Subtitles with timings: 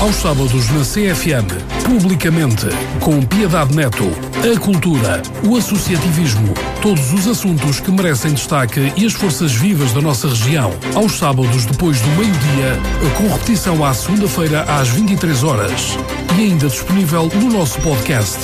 [0.00, 1.52] aos sábados na CFM,
[1.84, 2.66] publicamente,
[3.00, 4.10] com Piedade Neto,
[4.42, 10.00] a cultura, o associativismo, todos os assuntos que merecem destaque e as forças vivas da
[10.00, 12.78] nossa região, aos sábados depois do meio-dia,
[13.18, 15.98] com repetição à segunda-feira às 23 horas
[16.38, 18.38] e ainda disponível no nosso podcast.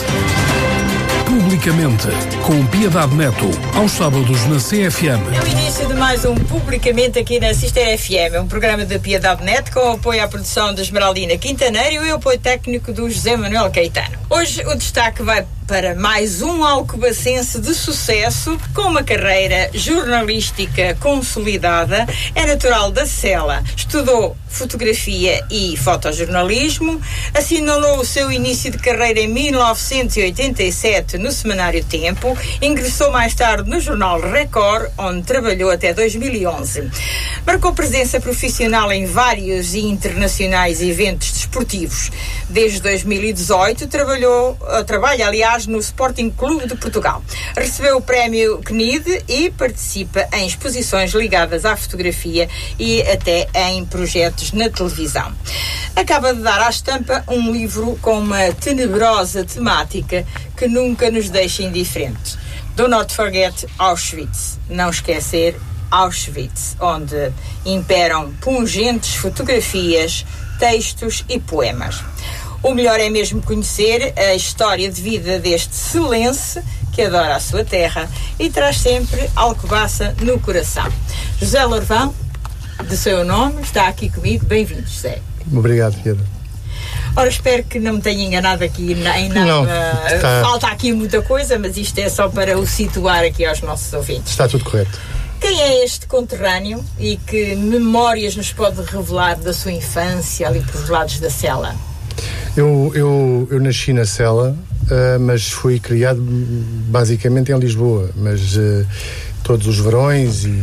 [1.36, 2.08] Publicamente,
[2.46, 5.20] com Piedade Neto, aos sábados na CFM.
[5.34, 9.44] É o início de mais um Publicamente aqui na Sister FM, um programa da Piedade
[9.44, 13.70] Neto com apoio à produção de Esmeraldina Quintaneiro e o apoio técnico do José Manuel
[13.70, 14.16] Caetano.
[14.30, 22.06] Hoje o destaque vai para mais um alcobacense de sucesso com uma carreira jornalística consolidada.
[22.34, 27.00] É natural da Sela, estudou fotografia e fotojornalismo,
[27.34, 33.78] assinalou o seu início de carreira em 1987 no semanário Tempo, ingressou mais tarde no
[33.78, 36.90] jornal Record, onde trabalhou até 2011.
[37.46, 42.10] Marcou presença profissional em vários e internacionais eventos desportivos.
[42.48, 47.22] Desde 2018 trabalhou, trabalha aliás no Sporting Clube de Portugal.
[47.56, 54.45] Recebeu o prémio CNID e participa em exposições ligadas à fotografia e até em projetos
[54.52, 55.32] na televisão.
[55.94, 61.62] Acaba de dar à estampa um livro com uma tenebrosa temática que nunca nos deixa
[61.62, 62.38] indiferentes.
[62.76, 64.58] Do not forget Auschwitz.
[64.68, 65.56] Não esquecer
[65.90, 67.32] Auschwitz, onde
[67.64, 70.26] imperam pungentes fotografias,
[70.58, 72.02] textos e poemas.
[72.62, 76.62] O melhor é mesmo conhecer a história de vida deste silencio
[76.92, 80.90] que adora a sua terra e traz sempre alcobaça no coração.
[81.38, 82.14] José Lorvão,
[82.84, 84.44] de seu nome, está aqui comigo.
[84.44, 85.20] Bem-vindo, José.
[85.52, 86.24] Obrigado, Pedro.
[87.14, 89.44] Ora, espero que não me tenha enganado aqui em nada.
[89.44, 90.42] Não, está...
[90.42, 94.32] Falta aqui muita coisa, mas isto é só para o situar aqui aos nossos ouvintes.
[94.32, 94.98] Está tudo correto.
[95.40, 100.88] Quem é este conterrâneo e que memórias nos pode revelar da sua infância ali pelos
[100.88, 101.74] lados da cela?
[102.56, 108.10] Eu, eu, eu nasci na cela, uh, mas fui criado basicamente em Lisboa.
[108.16, 108.86] Mas uh,
[109.42, 110.62] todos os verões e,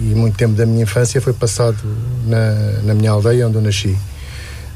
[0.00, 1.76] e, muito tempo da minha infância foi passado
[2.26, 2.52] na,
[2.82, 3.96] na minha aldeia onde eu nasci.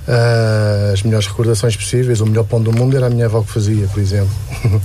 [0.08, 3.52] Uh, as melhores recordações possíveis, o melhor pão do mundo era a minha avó que
[3.52, 4.30] fazia, por exemplo.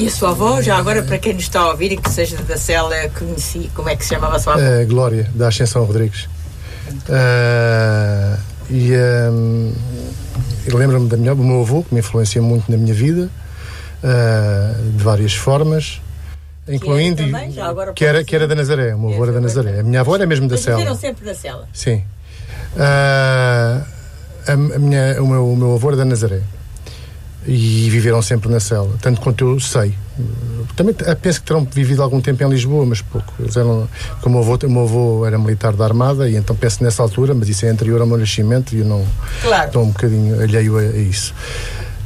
[0.00, 2.38] E a sua avó, já agora para quem nos está a ouvir e que seja
[2.38, 4.62] da cela, conheci, como é que se chamava a sua avó?
[4.62, 6.26] Uh, Glória, da Ascensão Rodrigues.
[7.06, 8.38] Uh,
[8.70, 8.92] e
[9.30, 9.74] um,
[10.72, 13.28] lembro-me da minha, do meu avô, que me influencia muito na minha vida,
[14.02, 16.00] uh, de várias formas,
[16.74, 17.22] incluindo.
[17.22, 19.80] Que, também, agora que, era, que era da Nazaré, o meu avô era da Nazaré.
[19.80, 20.78] A minha avó era mesmo da Cela.
[20.78, 21.68] viveram sempre da Cela?
[21.72, 22.02] Sim.
[22.76, 23.84] Uh,
[24.46, 26.42] a, a minha, o, meu, o meu avô era da Nazaré
[27.46, 29.94] e viveram sempre na cela, tanto quanto eu sei.
[30.76, 33.32] Também penso que terão vivido algum tempo em Lisboa, mas pouco.
[33.38, 33.88] Eles eram,
[34.20, 37.02] como o meu avô, o meu avô era militar da Armada, e então penso nessa
[37.02, 39.04] altura, mas isso é anterior ao meu nascimento e eu não
[39.42, 39.66] claro.
[39.66, 41.34] estou um bocadinho alheio a, a isso.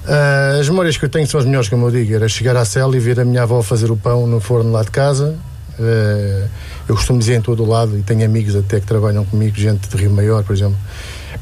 [0.05, 2.65] Uh, as memórias que eu tenho são as melhores, como eu digo, era chegar à
[2.65, 5.35] cela e ver a minha avó fazer o pão no forno lá de casa.
[5.79, 6.49] Uh,
[6.87, 9.89] eu costumo dizer em todo o lado, e tenho amigos até que trabalham comigo, gente
[9.89, 10.77] de Rio Maior, por exemplo,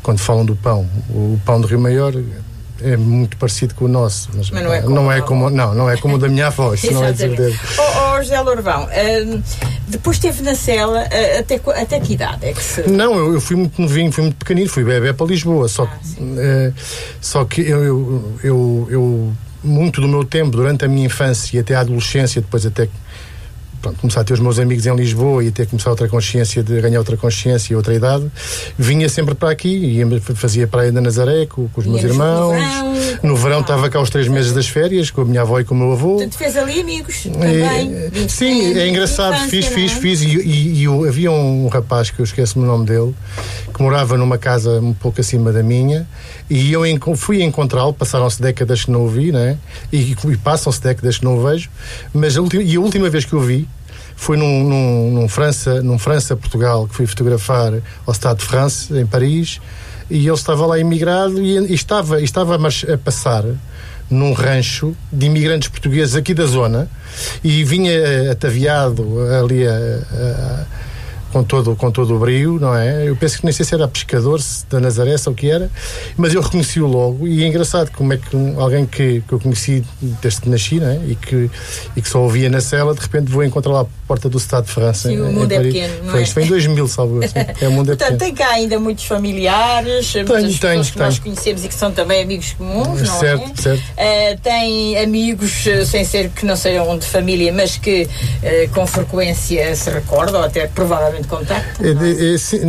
[0.03, 0.89] quando falam do pão.
[1.11, 2.15] O pão de Rio Maior
[2.84, 5.75] é muito parecido com o nosso, mas, mas não, é como, não, é como, não,
[5.75, 7.26] não é como o da minha avó, isso não é de.
[7.78, 9.43] Oh, oh, José Lourvão, uh,
[9.88, 12.88] depois esteve na cela uh, até, até que idade é que se...
[12.88, 15.98] Não, eu, eu, fui muito novinho, fui muito pequenino, fui bebê para Lisboa, só, ah,
[15.98, 16.75] que, uh,
[17.21, 19.32] só que eu, eu, eu, eu,
[19.62, 22.88] muito do meu tempo, durante a minha infância e até a adolescência, depois até
[23.82, 26.81] pronto, começar a ter os meus amigos em Lisboa e ter começar outra consciência de
[26.81, 28.31] ganhar outra consciência e outra idade,
[28.78, 32.62] vinha sempre para aqui e fazia praia da Nazaré com, com os meus irmãos.
[33.22, 35.75] No verão, estava cá os três meses das férias com a minha avó e com
[35.75, 36.25] o meu avô.
[36.31, 37.92] Tu fez ali amigos também.
[38.12, 39.94] E, sim, é engraçado, infância, fiz, fiz, é?
[39.97, 40.22] fiz.
[40.22, 43.15] E, e, e, havia um rapaz que eu esqueço-me o nome dele,
[43.75, 46.06] que morava numa casa um pouco acima da minha,
[46.48, 46.82] e eu
[47.16, 49.59] fui encontrá-lo, passaram-se décadas que não o vi, né?
[49.92, 51.71] e, e passam-se décadas que não o vejo,
[52.12, 53.69] mas a última, e a última vez que o vi
[54.22, 57.72] foi num, num, num França, num França-Portugal, que fui fotografar
[58.06, 59.60] ao Estado de França, em Paris,
[60.09, 63.45] e ele estava lá imigrado e, e estava, e estava a, a passar
[64.09, 66.89] num rancho de imigrantes portugueses aqui da zona
[67.42, 69.04] e vinha ataviado
[69.41, 70.66] ali a, a
[71.33, 73.09] com todo, com todo o brio, não é?
[73.09, 75.71] Eu penso que nem sei se era pescador, se da Nazaré, ou o que era,
[76.16, 79.83] mas eu reconheci-o logo e é engraçado como é que alguém que, que eu conheci
[80.21, 81.01] desde que nasci, não é?
[81.07, 81.51] E que,
[81.97, 84.72] e que só ouvia na cela, de repente vou encontrar lá porta do Estado de
[84.72, 85.09] França.
[85.09, 86.22] Sim, em, o mundo é pequeno, não foi, é?
[86.22, 87.32] Isto foi em 2000, salvo assim.
[87.60, 88.18] é, o mundo é Portanto, pequeno.
[88.18, 91.06] tem cá ainda muitos familiares, tenho, muitas tenho, pessoas que tenho.
[91.06, 93.62] nós conhecemos e que são também amigos comuns, não certo, é?
[93.62, 98.86] Certo, uh, tem amigos, sem ser que não sejam de família, mas que uh, com
[98.86, 101.82] frequência se recordam, ou até provavelmente em contacto?
[101.82, 102.60] É, é, sim,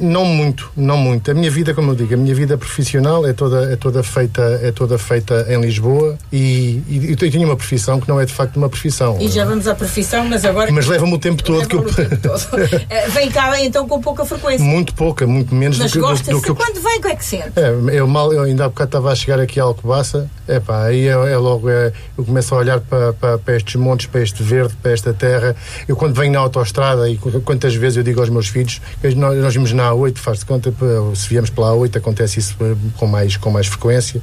[0.00, 1.30] não muito, não muito.
[1.30, 4.42] A minha vida, como eu digo, a minha vida profissional é toda, é toda, feita,
[4.62, 8.32] é toda feita em Lisboa e, e eu tenho uma profissão que não é de
[8.32, 9.16] facto uma profissão.
[9.20, 10.71] E já vamos à profissão, mas agora.
[10.72, 11.84] Mas leva-me o tempo todo que eu.
[11.84, 12.42] Tempo todo.
[12.88, 14.64] Eh, vem cá então com pouca frequência.
[14.64, 16.56] Muito pouca, muito menos mas do que, gosta do, do que eu.
[16.56, 17.52] quando vem, o que é que sente?
[17.56, 20.84] É, eu mal, eu ainda há bocado estava a chegar aqui a Alcobaça, é pá,
[20.84, 24.22] aí é, é logo, é, eu começo a olhar para, para, para estes montes, para
[24.22, 25.54] este verde, para esta terra.
[25.86, 28.80] Eu quando venho na autoestrada e quantas vezes eu digo aos meus filhos,
[29.16, 30.72] nós, nós vimos na A8, faz-se conta,
[31.14, 34.20] se viemos pela A8 acontece isso eh, com mais, com mais frequência.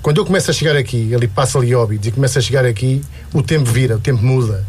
[0.00, 3.02] Quando eu começo a chegar aqui, ele passa ali óbitos e começa a chegar aqui,
[3.34, 4.64] o tempo vira, o tempo muda.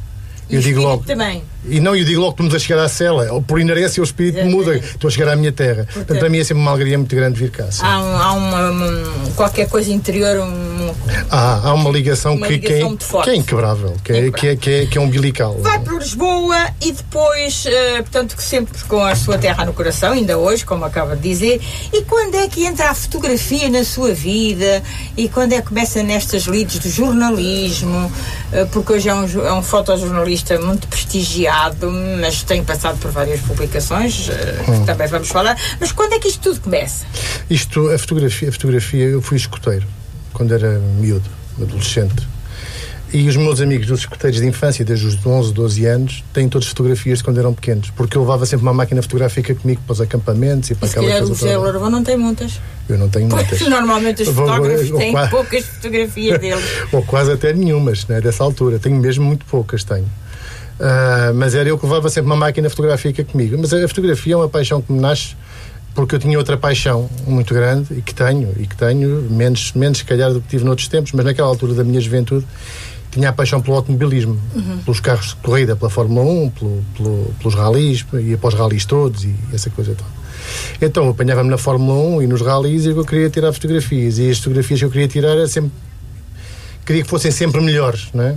[0.49, 1.03] E eu digo logo.
[1.03, 1.43] também.
[1.67, 3.41] E não, eu digo logo que estamos a chegar à cela.
[3.41, 4.75] Por inerência, o espírito muda.
[4.75, 5.85] Estou a chegar à minha terra.
[5.85, 7.69] Portanto, Portanto, para mim é sempre uma alegria muito grande vir cá.
[7.81, 10.39] Há, um, há uma, uma, qualquer coisa interior.
[10.39, 10.91] Um,
[11.29, 14.47] há, há uma ligação, uma que, ligação que, é, que, é, inquebrável, que é, que,
[14.47, 15.57] é, que, é, que é umbilical.
[15.59, 20.13] Vai para Lisboa e depois, uh, portanto, que sempre com a sua terra no coração,
[20.13, 21.61] ainda hoje, como acaba de dizer.
[21.93, 24.81] E quando é que entra a fotografia na sua vida?
[25.15, 28.11] E quando é que começa nestas lides do jornalismo?
[28.51, 33.11] Uh, porque hoje é um, é um fotojornalista muito prestigiado, mas mas tenho passado por
[33.11, 34.85] várias publicações, uh, hum.
[34.85, 35.57] também vamos falar.
[35.79, 37.05] Mas quando é que isto tudo começa?
[37.49, 39.85] Isto, a fotografia, a fotografia eu fui escoteiro
[40.31, 41.29] quando era miúdo,
[41.59, 42.27] adolescente.
[43.11, 46.67] E os meus amigos dos escoteiros de infância, desde os 11, 12 anos, têm todas
[46.67, 47.89] fotografias de quando eram pequenos.
[47.89, 51.23] Porque eu levava sempre uma máquina fotográfica comigo para os acampamentos e para aquela coisa.
[51.23, 52.61] O José Larva não tem muitas.
[52.87, 53.59] Eu não tenho muitas.
[53.61, 56.63] Normalmente os fotógrafos têm quase, poucas fotografias deles.
[56.93, 58.77] ou quase até nenhumas, né, dessa altura.
[58.77, 60.05] Tenho mesmo muito poucas, tenho.
[60.79, 63.57] Uh, mas era eu que levava sempre uma máquina fotográfica comigo.
[63.59, 65.35] Mas a fotografia é uma paixão que me nasce
[65.93, 69.97] porque eu tinha outra paixão muito grande e que tenho, e que tenho, menos, menos
[69.97, 72.45] se calhar do que tive noutros tempos, mas naquela altura da minha juventude
[73.11, 74.77] tinha a paixão pelo automobilismo, uhum.
[74.79, 78.85] pelos carros de corrida, pela Fórmula 1, pelo, pelo, pelos ralis, ia para os ralis
[78.85, 80.19] todos e essa coisa toda.
[80.81, 84.19] Então apanhava-me na Fórmula 1 e nos ralis e eu queria tirar fotografias.
[84.19, 85.71] E as fotografias que eu queria tirar era sempre.
[86.85, 88.35] queria que fossem sempre melhores, não é?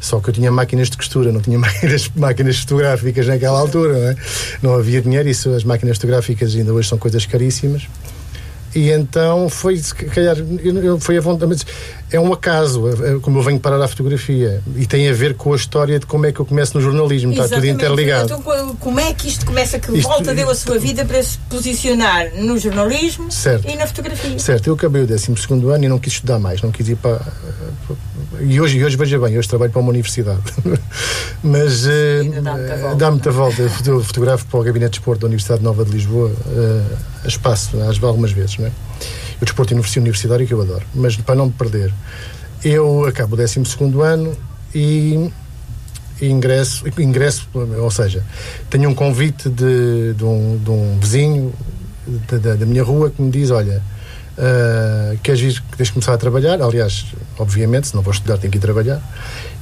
[0.00, 4.08] Só que eu tinha máquinas de costura, não tinha máquinas, máquinas fotográficas naquela altura, não,
[4.08, 4.16] é?
[4.62, 7.88] não havia dinheiro, isso, as máquinas fotográficas ainda hoje são coisas caríssimas.
[8.74, 10.36] E então foi, se calhar,
[11.00, 11.64] foi a vontade,
[12.10, 14.62] é um acaso, é, é, como eu venho parar à fotografia.
[14.76, 17.32] E tem a ver com a história de como é que eu começo no jornalismo,
[17.32, 17.44] Exatamente.
[17.54, 18.24] está tudo interligado.
[18.26, 21.38] Então, como é que isto começa, que isto, volta deu a sua vida para se
[21.50, 23.68] posicionar no jornalismo certo.
[23.68, 24.38] e na fotografia?
[24.38, 25.32] Certo, eu acabei o 12
[25.72, 27.20] ano e não quis estudar mais, não quis ir para,
[28.40, 30.42] e hoje, hoje veja bem, hoje trabalho para uma universidade.
[31.42, 33.62] Mas uh, dá muita volta.
[33.84, 37.80] Eu fotografo para o Gabinete de Desporto da Universidade Nova de Lisboa uh, a espaço,
[37.82, 38.58] às algumas vezes.
[38.58, 38.72] Não é?
[39.40, 40.84] O desporto universitário que eu adoro.
[40.94, 41.92] Mas para não me perder,
[42.62, 43.60] eu acabo o 12
[44.02, 44.36] ano
[44.74, 45.30] e
[46.20, 48.24] ingresso, ingresso, ou seja,
[48.68, 51.54] tenho um convite de, de, um, de um vizinho
[52.30, 53.82] da, da minha rua que me diz: Olha
[54.38, 56.62] Uh, queres vir, queres começar a trabalhar?
[56.62, 57.06] Aliás,
[57.36, 59.02] obviamente, se não vou estudar, tenho que ir trabalhar.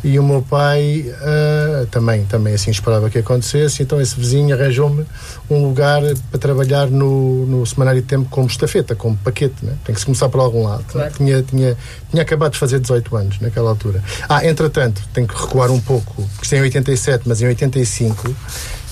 [0.05, 5.07] E o meu pai uh, também, também assim esperava que acontecesse, então esse vizinho arranjou-me
[5.49, 9.65] um lugar para trabalhar no, no Semanário de Tempo como estafeta, como paquete.
[9.65, 9.73] Né?
[9.83, 10.85] Tem que se começar por algum lado.
[10.89, 11.13] Claro.
[11.15, 11.77] Tinha, tinha,
[12.11, 14.05] tinha acabado de fazer 18 anos naquela altura.
[14.29, 18.37] Ah, entretanto, tenho que recuar um pouco, porque isto é em 87, mas em 85,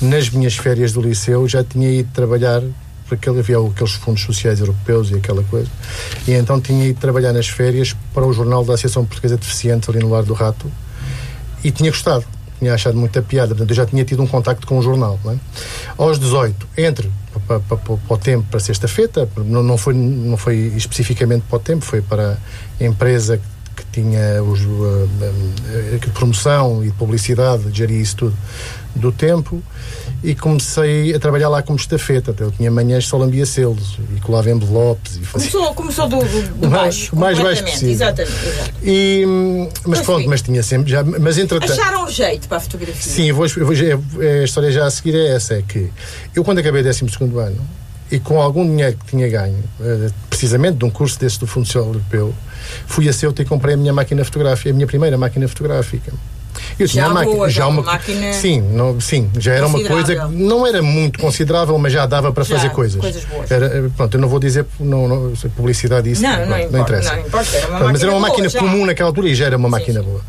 [0.01, 2.63] nas minhas férias do liceu, já tinha ido trabalhar
[3.09, 5.69] porque havia aqueles fundos sociais europeus e aquela coisa.
[6.27, 9.89] E então tinha ido trabalhar nas férias para o jornal da Associação Portuguesa de Deficientes
[9.89, 10.71] ali no Lar do Rato
[11.63, 12.25] e tinha gostado.
[12.59, 15.19] Tinha achado muita piada, portanto eu já tinha tido um contacto com o jornal.
[15.27, 15.37] É?
[15.99, 17.11] Aos 18, entre
[17.47, 21.57] para, para, para, para o tempo, para sexta-feira, não, não, foi, não foi especificamente para
[21.57, 22.39] o tempo, foi para
[22.81, 23.41] a empresa
[23.75, 28.37] que tinha os, uh, uh, de promoção e de publicidade, geria isso tudo
[28.95, 29.61] do tempo
[30.25, 32.35] e comecei a trabalhar lá como estafeta.
[32.41, 35.17] Eu tinha manhãs só lambia selos e colava envelopes.
[35.17, 35.51] E fazia...
[35.51, 36.19] Começou, começou do,
[36.55, 37.15] do, baixo.
[37.15, 37.91] O mais baixo possível.
[37.91, 38.33] Exatamente.
[38.33, 38.75] exatamente.
[38.83, 40.91] E, mas, mas pronto, mas tinha sempre.
[40.91, 41.71] Já, mas entretanto.
[41.71, 43.13] Acharam o jeito para a fotografia?
[43.13, 43.75] Sim, vou, vou,
[44.41, 45.91] a história já a seguir é essa: é que
[46.35, 47.05] eu, quando acabei o 12
[47.39, 47.61] ano
[48.11, 51.67] e com algum dinheiro que tinha ganho, eh, precisamente de um curso desse do Fundo
[51.67, 52.35] Social Europeu,
[52.87, 56.13] fui a Ceuta e comprei a minha máquina fotográfica, a minha primeira máquina fotográfica.
[56.79, 60.15] Eu tinha já uma máquina, já uma, máquina sim, não, sim, já era uma coisa
[60.15, 63.01] que não era muito considerável, mas já dava para já, fazer coisas.
[63.01, 63.51] coisas boas.
[63.51, 66.81] Era, eh, pronto, eu não vou dizer não, não, publicidade isso, não, não, não, não
[66.81, 67.17] interessa.
[67.17, 69.57] Não, importa, era uma mas era uma máquina boa, comum naquela altura e já era
[69.57, 70.07] uma sim, máquina sim.
[70.07, 70.21] boa.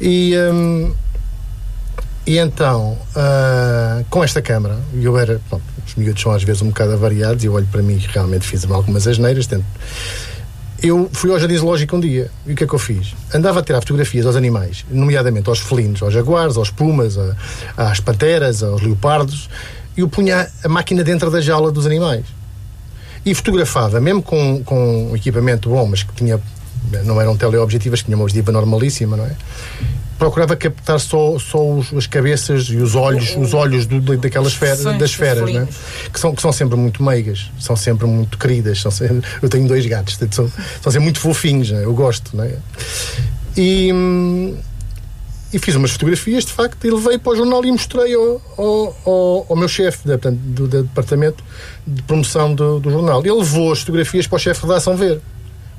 [0.00, 0.92] E hum,
[2.24, 6.68] e então, uh, com esta câmara, eu era, pronto, os miúdos são às vezes um
[6.68, 9.64] bocado avariados e eu olho para mim e realmente fiz algumas asneiras, tento,
[10.82, 13.14] eu fui ao Jardim Zoológico um dia e o que é que eu fiz?
[13.32, 17.36] Andava a tirar fotografias aos animais, nomeadamente aos felinos, aos jaguares, aos pumas, a,
[17.76, 19.48] às panteras, aos leopardos
[19.96, 22.24] e eu punha a máquina dentro da jaula dos animais.
[23.24, 26.40] E fotografava, mesmo com, com um equipamento bom, mas que tinha,
[27.04, 29.36] não eram teleobjetivas, tinha uma objetiva normalíssima, não é?
[30.18, 34.84] Procurava captar só, só os, as cabeças e os olhos, os olhos do, daquelas feras,
[34.98, 35.66] das feras, né?
[36.12, 38.80] que, são, que são sempre muito meigas, são sempre muito queridas.
[38.80, 41.84] São sempre, eu tenho dois gatos, são, são sempre muito fofinhos, né?
[41.84, 42.36] eu gosto.
[42.36, 42.56] Né?
[43.56, 43.90] E,
[45.52, 48.96] e fiz umas fotografias, de facto, e levei para o jornal e mostrei ao, ao,
[49.04, 51.44] ao, ao meu chefe do, do, departamento
[51.86, 53.20] de promoção do, do jornal.
[53.20, 55.20] Ele levou as fotografias para o chefe de redação ver.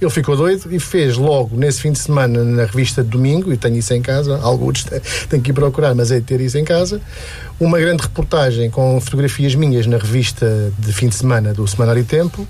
[0.01, 3.57] Ele ficou doido e fez logo nesse fim de semana na revista de domingo, e
[3.57, 4.83] tenho isso em casa, alguns
[5.29, 6.99] tenho que ir procurar, mas é de ter isso em casa,
[7.59, 12.45] uma grande reportagem com fotografias minhas na revista de fim de semana do Semanário Tempo,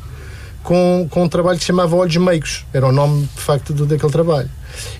[0.63, 3.85] com, com um trabalho que se chamava Olhos Meigos, era o nome de facto do,
[3.85, 4.49] daquele trabalho.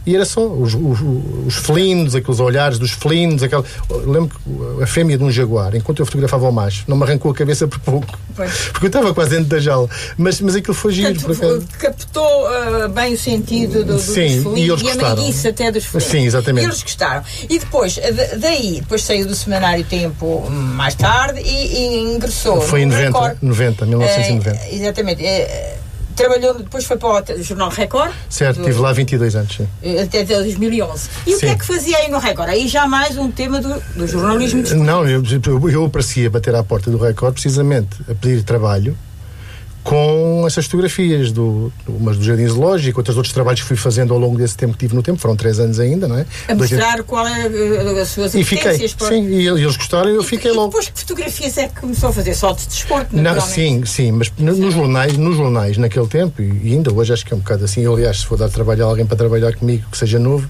[0.05, 0.99] E era só os, os,
[1.47, 3.43] os felinos, aqueles olhares dos felinos.
[3.43, 3.63] Aquela...
[4.05, 7.31] Lembro que a fêmea de um jaguar, enquanto eu fotografava o macho, não me arrancou
[7.31, 8.19] a cabeça por pouco.
[8.35, 8.51] Pois.
[8.73, 9.89] Porque eu estava quase dentro da jaula.
[10.17, 11.19] Mas, mas aquilo foi giro.
[11.21, 15.47] Portanto, captou uh, bem o sentido do, Sim, dos felinos e, eles e a meiguice
[15.47, 16.11] até dos felinos.
[16.11, 16.63] Sim, exatamente.
[16.63, 17.23] E eles gostaram.
[17.49, 17.99] E depois,
[18.39, 22.61] daí, depois saiu do Semanário Tempo mais tarde e, e ingressou.
[22.61, 24.51] Foi em 90, 90, 1990.
[24.51, 25.23] Uh, exatamente.
[25.23, 25.82] Uh,
[26.13, 28.13] trabalhou, depois foi para o Jornal Record.
[28.29, 29.67] Certo, do, tive lá 22 anos, sim.
[30.01, 31.09] Até 2011.
[31.25, 31.35] E sim.
[31.35, 32.49] o que é que fazia aí no Record?
[32.49, 34.85] Aí já mais um tema do, do jornalismo desportivo.
[34.85, 38.97] Não, eu, eu, eu aparecia bater à porta do Record precisamente a pedir trabalho
[39.83, 44.19] com essas fotografias, do, umas do Jardim Zoológico, outros outros trabalhos que fui fazendo ao
[44.19, 46.25] longo desse tempo que tive no tempo, foram três anos ainda, não é?
[46.47, 47.05] A mostrar Dois...
[47.05, 49.07] qual é uh, as suas e fiquei, para...
[49.09, 50.67] Sim, e eles gostaram e eu fiquei e logo.
[50.67, 54.31] depois que fotografias é que começou a fazer só de desporto, não, Sim, sim, mas
[54.37, 57.81] nos jornais, nos jornais naquele tempo, e ainda hoje acho que é um bocado assim,
[57.81, 60.47] eu, aliás, se for dar trabalho a alguém para trabalhar comigo, que seja novo,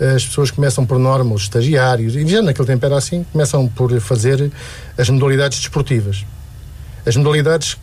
[0.00, 4.00] as pessoas começam por norma, os estagiários, e já naquele tempo era assim, começam por
[4.00, 4.50] fazer
[4.96, 6.24] as modalidades desportivas.
[7.04, 7.76] As modalidades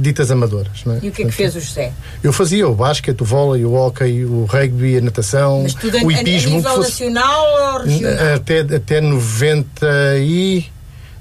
[0.00, 0.84] ditas amadoras.
[0.86, 1.06] É?
[1.06, 1.92] E o que é que fez o José?
[2.22, 6.10] Eu fazia o basquete, o vôlei, o hóquei, o rugby, a natação, Mas tudo o
[6.10, 6.50] hipismo.
[6.50, 6.90] A, a nível fosse...
[6.90, 8.34] nacional ou regional?
[8.34, 9.86] Até, até 90
[10.18, 10.73] e...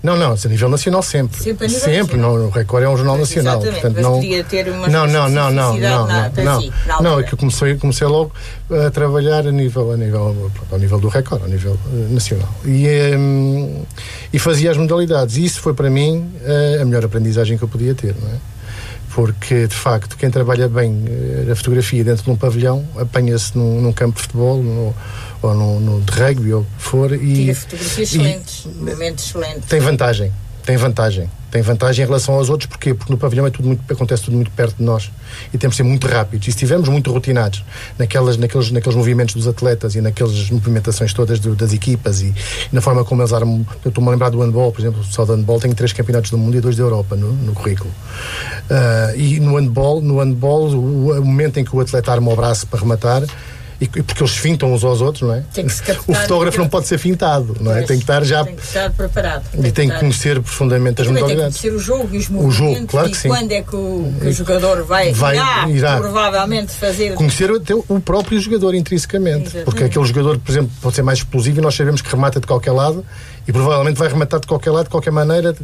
[0.04, 1.42] Não, não, a nível nacional sempre.
[1.42, 3.62] Sempre, sempre não, o Record é um jornal nacional.
[3.62, 7.20] Exatamente, portanto, não, podia ter uma não, não, não, não, não, na, não, si, não,
[7.20, 8.34] é que eu comecei, comecei logo
[8.70, 12.50] a trabalhar a nível, a nível, ao nível do Record, a nível uh, nacional.
[12.66, 13.86] E, um,
[14.34, 15.38] e fazia as modalidades.
[15.38, 18.53] E isso foi para mim uh, a melhor aprendizagem que eu podia ter, não é?
[19.14, 21.06] Porque de facto quem trabalha bem
[21.48, 24.94] a eh, fotografia dentro de um pavilhão apanha-se num, num, campo de futebol no,
[25.42, 29.70] ou no, no, de rugby ou o que for e tira fotografias excelentes, momentos excelentes.
[29.70, 30.32] Tem vantagem,
[30.66, 32.96] tem vantagem tem vantagem em relação aos outros, porquê?
[32.96, 35.12] Porque no pavilhão é tudo muito, acontece tudo muito perto de nós
[35.54, 36.48] e temos de ser muito rápidos.
[36.48, 37.64] E se estivermos muito rotinados
[37.96, 42.34] naquelas, naqueles, naqueles movimentos dos atletas e naquelas movimentações todas do, das equipas e,
[42.72, 43.64] na forma como eles armam.
[43.86, 46.40] Eu estou-me a lembrar do handball, por exemplo, só do handball tem três campeonatos do
[46.40, 47.92] mundo e dois da Europa no, no currículo.
[47.92, 52.36] Uh, e no handball, no handball o, o momento em que o atleta arma o
[52.36, 53.22] braço para rematar
[53.82, 55.44] e, porque eles fintam uns aos outros, não é?
[56.08, 57.82] O fotógrafo não pode ser fintado, não é?
[57.84, 58.44] Tem que estar já.
[58.44, 59.44] Tem que estar preparado.
[59.52, 61.60] Tem e tem que, conhecer profundamente as modalidades.
[61.60, 62.56] Tem que conhecer o jogo e os movimentos.
[62.56, 63.28] O jogo, claro que sim.
[63.28, 67.14] quando é que o, que o jogador vai, vai irá, irá, provavelmente fazer.
[67.16, 69.44] Conhecer o, o próprio jogador intrinsecamente.
[69.44, 69.66] Exatamente.
[69.66, 72.48] Porque aquele jogador, por exemplo, pode ser mais explosivo e nós sabemos que remata de
[72.48, 73.06] qualquer lado
[73.48, 75.56] e provavelmente vai rematar de qualquer lado, de qualquer maneira.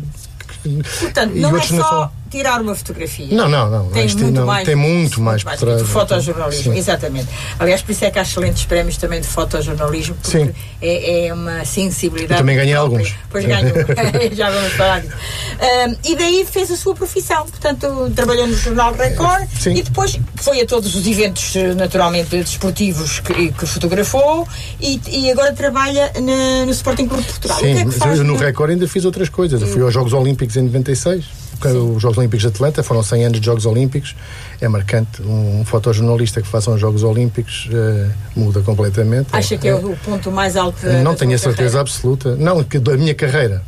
[1.00, 3.28] Portanto, não é só tirar uma fotografia.
[3.36, 3.90] Não, não, não.
[3.90, 4.66] Tem muito não, mais.
[4.66, 5.82] Tem muito mais, por trás.
[5.82, 7.28] fotojornalismo, exatamente.
[7.58, 10.52] Aliás, por isso é que há excelentes prémios também de fotojornalismo, porque Sim.
[10.82, 12.34] É, é uma sensibilidade.
[12.34, 13.00] Eu também ganhei própria.
[13.00, 13.16] alguns.
[13.30, 13.74] Pois ganho,
[14.36, 15.14] já vamos falar disso.
[15.60, 19.76] Um, e daí fez a sua profissão, portanto, trabalhou no Jornal Record Sim.
[19.76, 24.48] e depois foi a todos os eventos, naturalmente, desportivos que, que fotografou
[24.80, 27.60] e, e, agora trabalha na, no Sporting Clube de Portugal.
[27.60, 29.62] Sim, é eu no Record ainda fiz outras coisas.
[29.62, 33.40] Eu fui aos Jogos Olímpicos em 96 os Jogos Olímpicos de Atlanta, foram 100 anos
[33.40, 34.16] de Jogos Olímpicos,
[34.62, 35.22] é marcante.
[35.22, 39.28] Um, fotojornalista que faça os Jogos Olímpicos uh, muda completamente.
[39.32, 41.82] Acha que é, é, o ponto mais alto da Não tenho a certeza carreira.
[41.82, 42.36] absoluta.
[42.36, 43.64] Não, que da minha carreira.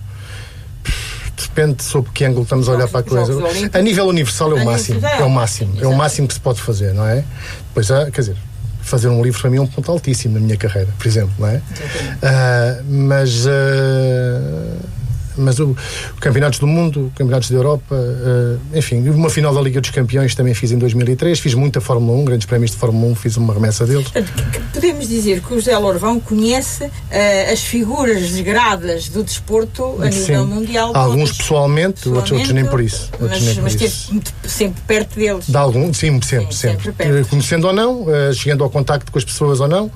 [1.36, 3.34] Depende sobre que ângulo estamos a olhar para a coisa.
[3.74, 5.06] A nível universal é o máximo.
[5.06, 5.74] É o máximo.
[5.82, 7.26] É o máximo que se pode fazer, não é?
[7.74, 8.38] Pois há, quer dizer,
[8.82, 11.48] fazer um livro para mim é um ponto altíssimo na minha carreira, por exemplo, não
[11.48, 11.56] é?
[11.58, 13.46] Uh, mas.
[13.46, 15.01] Uh,
[15.38, 15.76] mas o,
[16.20, 20.54] Campeonatos do Mundo, Campeonatos da Europa, uh, enfim, uma final da Liga dos Campeões também
[20.54, 23.86] fiz em 2003, fiz muita Fórmula 1, grandes prémios de Fórmula 1, fiz uma remessa
[23.86, 24.08] deles.
[24.74, 26.92] Podemos dizer que o José Lorvão conhece uh,
[27.52, 30.20] as figuras desgradas do desporto a Sim.
[30.20, 30.92] nível mundial.
[30.96, 33.10] Alguns outros, pessoalmente, pessoalmente, outros, nem por isso.
[33.20, 35.48] Mas, nem por mas esteve sempre perto deles.
[35.48, 36.94] De algum, sim, sempre, sim, sempre.
[36.98, 39.92] sempre Conhecendo ou não, uh, chegando ao contacto com as pessoas ou não,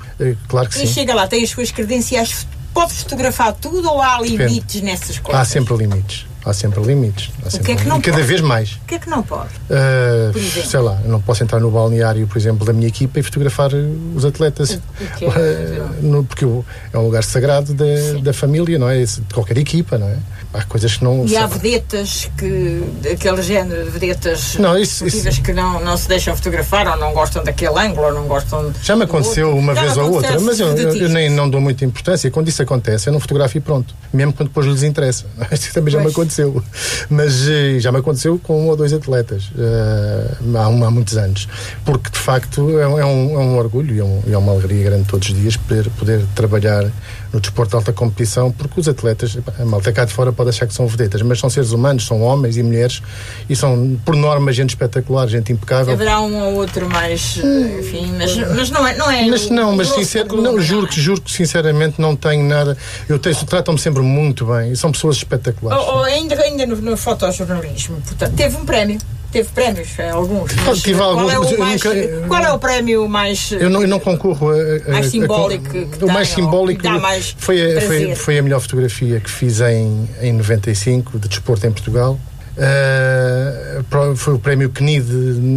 [0.48, 0.84] claro que sim.
[0.84, 4.91] E chega lá, tem as suas credenciais pode fotografar tudo ou há limites Depende.
[4.91, 5.41] nessas coisas?
[5.41, 6.25] Há sempre limites.
[6.46, 7.32] Há sempre limites.
[7.44, 8.27] Há sempre o que é que não cada pode?
[8.27, 8.74] vez mais.
[8.74, 9.50] O que é que não pode?
[9.67, 13.24] Uh, sei lá, eu não posso entrar no balneário, por exemplo, da minha equipa e
[13.24, 13.72] fotografar
[14.13, 14.79] os atletas.
[15.22, 16.01] É?
[16.01, 17.86] no, porque é um lugar sagrado da,
[18.22, 19.03] da família, não é?
[19.03, 20.17] De qualquer equipa, não é?
[20.55, 21.25] Há coisas que não.
[21.25, 22.83] E há vedetas que.
[23.12, 25.41] aquele género de vedetas não, isso, isso...
[25.41, 28.74] que não, não se deixam fotografar ou não gostam daquele ângulo ou não gostam.
[28.81, 29.59] Já me aconteceu outro.
[29.62, 32.31] uma Já vez ou outra, mas eu, eu, eu, nem não dou muita importância.
[32.31, 33.93] Quando isso acontece, eu não fotografo e pronto.
[34.13, 35.25] Mesmo quando depois lhes interessa.
[35.51, 36.05] Isso também já pois.
[36.07, 36.63] me aconteceu.
[37.09, 41.47] Mas eh, já me aconteceu com um ou dois atletas uh, há, há, muitos anos.
[41.83, 44.51] Porque de facto é, um, é um, é um orgulho e é, um, é, uma
[44.53, 46.85] alegria grande todos os dias poder, poder trabalhar
[47.34, 50.67] no desporto de alta competição, porque os atletas, a malta cá de fora pode achar
[50.67, 53.01] que são vedetas, mas são seres humanos, são homens e mulheres
[53.50, 55.94] e são, por norma, gente espetacular, gente impecável.
[55.94, 58.96] Haverá um ou outro mais, enfim, mas, mas não é.
[58.96, 62.77] Não, é mas não, mas sincer, não, juro, que, juro que sinceramente não tenho nada.
[63.08, 65.84] Eu tratam-me sempre muito bem e são pessoas espetaculares.
[65.86, 69.00] Oh, oh, ainda ainda no, no fotojornalismo, portanto, teve um prémio
[69.36, 70.54] teve prémios, é, alguns.
[70.65, 73.51] Mas Tive qual, é o mais, nunca, qual é o prémio mais.
[73.51, 74.56] Eu não, eu não concorro a,
[74.88, 75.77] a, mais simbólico.
[76.01, 80.08] A, o mais simbólico mais foi, a, foi, foi, a melhor fotografia que fiz em,
[80.22, 82.18] em 95 de desporto em Portugal.
[82.56, 85.12] Uh, foi o prémio CNID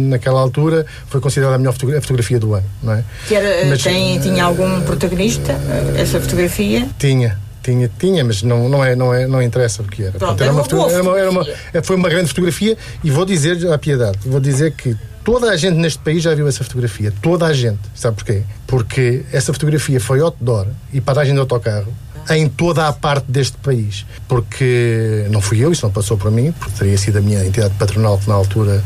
[0.09, 3.05] naquela altura, foi considerada a melhor fotogra a fotografia do ano, não é?
[3.25, 5.57] Que era, Mas, tem, tinha algum protagonista
[5.97, 6.85] essa fotografia?
[6.99, 10.13] Tinha, tinha, tinha, mas não, não, é, não, é, não interessa o que era.
[10.13, 11.45] Pronto, era, uma era, uma, era uma,
[11.83, 15.75] foi uma grande fotografia e vou dizer, à piedade, vou dizer que toda a gente
[15.75, 17.13] neste país já viu essa fotografia.
[17.21, 17.79] Toda a gente.
[17.93, 18.43] Sabe porquê?
[18.65, 21.93] Porque essa fotografia foi outdoor e paragem de autocarro
[22.29, 24.05] em toda a parte deste país.
[24.27, 27.73] Porque não fui eu, isso não passou por mim, porque teria sido a minha entidade
[27.75, 28.83] patronal que na altura,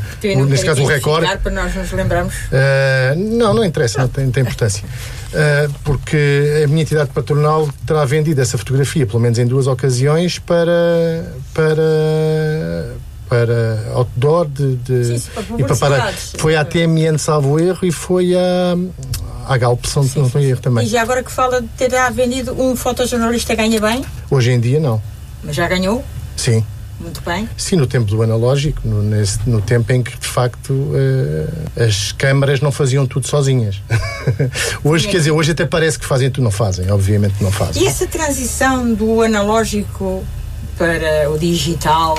[0.48, 1.38] neste caso o recorde.
[1.38, 2.34] para nós nos lembrarmos?
[2.34, 4.84] Uh, não, não interessa, não tem, tem importância.
[4.86, 10.40] Uh, porque a minha entidade patronal terá vendido essa fotografia, pelo menos em duas ocasiões,
[10.40, 11.26] para.
[11.54, 12.94] para
[13.30, 17.92] para outdoor de, de Sim, para e para, para foi à TMN salvo erro e
[17.92, 18.76] foi a
[19.48, 20.86] à Galp, se não estou erro também.
[20.86, 24.04] E já agora que fala de ter vendido um fotojornalista ganha bem?
[24.30, 25.02] Hoje em dia não.
[25.44, 26.04] Mas já ganhou?
[26.36, 26.64] Sim.
[27.00, 27.50] Muito bem.
[27.58, 32.14] Sim, no tempo do analógico, no, nesse, no tempo em que de facto uh, as
[32.14, 33.82] câmaras não faziam tudo sozinhas.
[34.84, 37.84] hoje, Sim, quer dizer, hoje até parece que fazem tudo, não fazem, obviamente não fazem.
[37.84, 40.24] E essa transição do analógico
[40.78, 42.18] para o digital,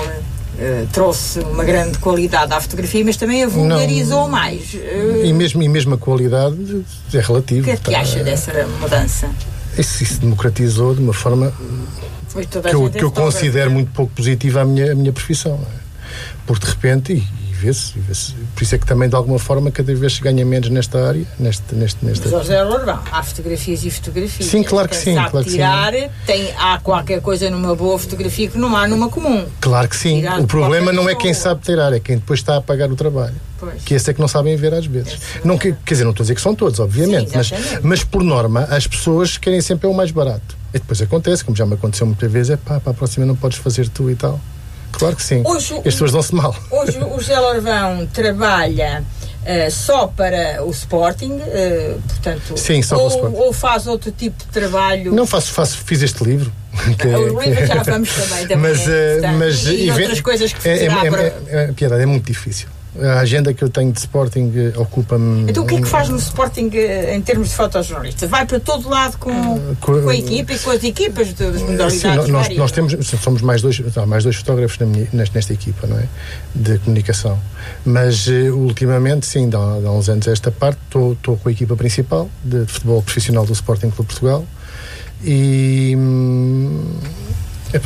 [0.55, 4.75] Uh, trouxe uma grande qualidade à fotografia, mas também a vulgarizou não, mais.
[4.75, 7.61] Uh, e, mesmo, e mesmo a qualidade é relativa.
[7.63, 9.29] O que é que tá, acha dessa mudança?
[9.77, 11.53] Isso, isso democratizou de uma forma
[12.33, 15.55] que eu, que eu considero muito pouco positiva a minha, a minha profissão.
[15.55, 15.85] É?
[16.47, 17.25] Porque de repente, e,
[17.65, 17.95] vê-se.
[17.97, 18.15] Vê
[18.55, 21.25] por isso é que também, de alguma forma, cada vez se ganha menos nesta área.
[21.39, 22.29] Neste, neste, nesta...
[22.29, 24.49] Mas, José Lorbão, há fotografias e fotografias.
[24.49, 25.15] Sim, claro que sim.
[25.15, 26.09] Claro tirar, que sim.
[26.27, 29.47] Tem, há qualquer coisa numa boa fotografia que não há numa comum.
[29.61, 30.21] Claro que sim.
[30.21, 32.97] Tirar o problema não é quem sabe tirar, é quem depois está a pagar o
[32.97, 33.35] trabalho.
[33.59, 33.83] Pois.
[33.83, 35.19] Que esse é que não sabem ver às vezes.
[35.45, 38.23] Não, quer dizer, não estou a dizer que são todos, obviamente, sim, mas, mas por
[38.23, 40.57] norma as pessoas querem sempre o mais barato.
[40.71, 43.37] E depois acontece, como já me aconteceu muitas vezes, é pá, para a próxima não
[43.37, 44.41] podes fazer tu e tal.
[45.05, 45.43] Claro que sim.
[45.45, 46.57] Hoje, As pessoas dão-se mal.
[46.71, 49.05] Hoje o José Lorvão trabalha
[49.43, 53.37] uh, só para o Sporting, uh, portanto, sim, só ou, para o Sporting.
[53.37, 55.13] ou faz outro tipo de trabalho?
[55.13, 56.51] Não, faço, faço fiz este livro.
[56.99, 60.21] Que, é- o livro já vamos também, também mas, é, uh, mas e, e outras
[60.21, 61.23] coisas que é, é, para...
[61.23, 62.69] é, é, piedade, é muito difícil
[63.01, 65.51] a agenda que eu tenho de Sporting eh, ocupa-me.
[65.51, 68.27] Então o que é que faz no Sporting eh, em termos de fotojornalista?
[68.27, 71.61] Vai para todo lado com, uh, com, com, a equipa e com as equipas das
[71.63, 72.27] modalidades?
[72.27, 74.79] Sim, nós, nós temos, somos mais dois, há mais dois fotógrafos
[75.13, 76.07] nesta, nesta, equipa, não é?
[76.55, 77.39] De comunicação.
[77.85, 82.65] Mas ultimamente, sim, há, há uns anos esta parte, estou com a equipa principal de,
[82.65, 84.45] de futebol profissional do Sporting Clube Portugal
[85.23, 85.95] e.
[85.97, 86.99] Hum,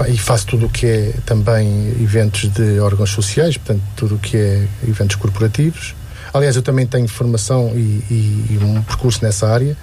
[0.09, 4.37] E faço tudo o que é também eventos de órgãos sociais, portanto, tudo o que
[4.37, 5.95] é eventos corporativos.
[6.33, 9.75] Aliás, eu também tenho formação e, e, e um percurso nessa área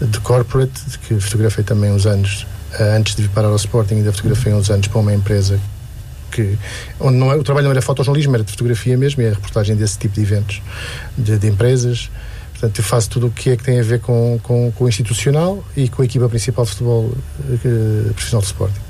[0.00, 2.46] de corporate, que fotografei também uns anos
[2.78, 5.58] uh, antes de vir parar ao Sporting, ainda fotografei uns anos para uma empresa
[6.30, 6.58] que
[7.00, 9.74] onde não é, o trabalho não era fotojornalismo, era de fotografia mesmo, e a reportagem
[9.74, 10.62] desse tipo de eventos
[11.16, 12.10] de, de empresas.
[12.52, 14.88] Portanto, eu faço tudo o que é que tem a ver com, com, com o
[14.88, 18.80] institucional e com a equipa principal de futebol uh, profissional de Sporting.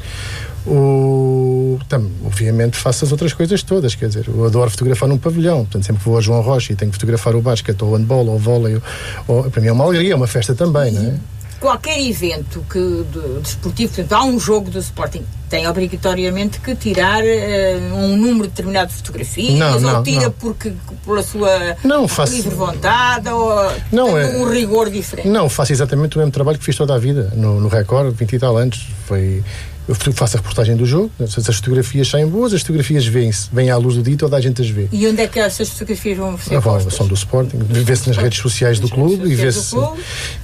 [0.71, 5.59] O, tam, obviamente faço as outras coisas todas, quer dizer, eu adoro fotografar num pavilhão,
[5.65, 7.97] portanto sempre que vou a João Rocha e tenho que fotografar o basquete ou o
[7.97, 8.81] handball ou o vôlei,
[9.27, 11.15] ou, para mim é uma alegria, é uma festa também, não é?
[11.59, 17.21] Qualquer evento que, de, desportivo, portanto, há um jogo do Sporting, tem obrigatoriamente que tirar
[17.25, 20.31] uh, um número determinado de fotografias, não, não, ou tira não.
[20.31, 20.73] porque
[21.05, 22.35] pela sua não, faço...
[22.35, 24.37] livre vontade, ou não, é...
[24.37, 25.27] um rigor diferente?
[25.27, 28.33] Não, faço exatamente o mesmo trabalho que fiz toda a vida, no, no Record, 20
[28.35, 28.87] e tal anos.
[29.07, 29.43] Foi
[29.89, 33.77] eu faço a reportagem do jogo, as fotografias saem boas, as fotografias vêm-se, vêm à
[33.79, 34.87] luz do dia toda a gente as vê.
[34.93, 36.95] E onde é que essas fotografias vão ser ah, postas?
[36.95, 39.75] São do Sporting, vê-se nas redes sociais do clube, e vê-se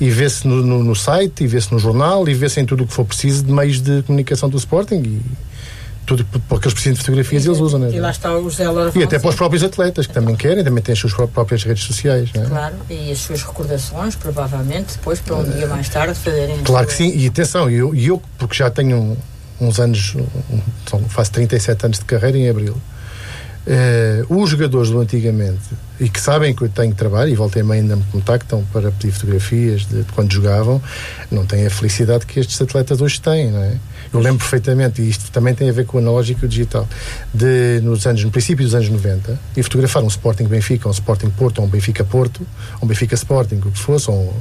[0.01, 2.87] e vê-se no, no, no, site, e vê-se no jornal, e vê-se em tudo o
[2.87, 4.97] que for preciso de meios de comunicação do Sporting.
[4.97, 5.21] E,
[6.07, 7.91] tudo porque eles precisam de fotografias e, eles usam, né?
[7.91, 10.63] E lá está o José Loura E até para os próprios atletas que também querem,
[10.63, 12.45] também têm as suas próprias redes sociais, né?
[12.47, 16.59] Claro, e as suas recordações, provavelmente, depois para um dia mais tarde fazerem.
[16.63, 19.17] Claro que sim, e atenção, eu, eu porque já tenho
[19.61, 20.17] uns anos,
[20.95, 22.77] um, faço 37 anos de carreira em abril.
[23.67, 27.97] Uh, os jogadores do antigamente e que sabem que eu tenho trabalho e voltei ainda
[27.97, 30.83] me contactam para pedir fotografias de, de, quando jogavam,
[31.31, 33.79] não têm a felicidade que estes atletas hoje têm, não é?
[34.13, 36.87] Eu lembro perfeitamente, e isto também tem a ver com o analógico e o digital,
[37.33, 41.31] de nos anos, no princípio dos anos 90, e fotografar um Sporting Benfica, um Sporting
[41.31, 42.47] Porto, ou um Benfica Porto,
[42.83, 44.37] um Benfica Sporting, o que fosse, ou,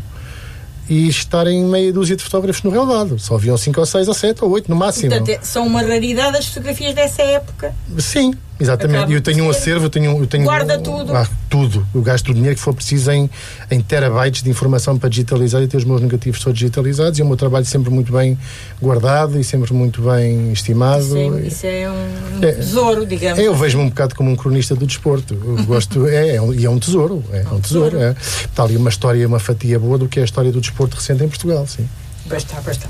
[0.89, 3.17] e estarem meia dúzia de fotógrafos no relevado.
[3.19, 5.09] Só haviam 5 ou 6 ou 7 ou 8 no máximo.
[5.09, 7.73] Portanto, é, são uma raridade as fotografias dessa época.
[7.99, 11.15] Sim, Exatamente, e eu tenho um acervo, eu tenho, eu tenho Guarda tudo.
[11.15, 11.85] Ah, tudo.
[11.93, 13.29] Eu gasto o dinheiro que for preciso em,
[13.69, 17.19] em terabytes de informação para digitalizar e ter os meus negativos todos digitalizados.
[17.19, 18.37] E o meu trabalho sempre muito bem
[18.81, 21.03] guardado e sempre muito bem estimado.
[21.03, 23.37] Sim, isso é um é, tesouro, digamos.
[23.37, 25.33] É, eu vejo-me um bocado como um cronista do desporto.
[25.33, 27.21] Eu gosto, é, é um, e é um tesouro.
[27.31, 27.99] É, é um tesouro.
[27.99, 28.15] É.
[28.21, 31.23] Está ali uma história, uma fatia boa do que é a história do desporto recente
[31.23, 31.87] em Portugal, sim.
[32.25, 32.87] Basta, basta.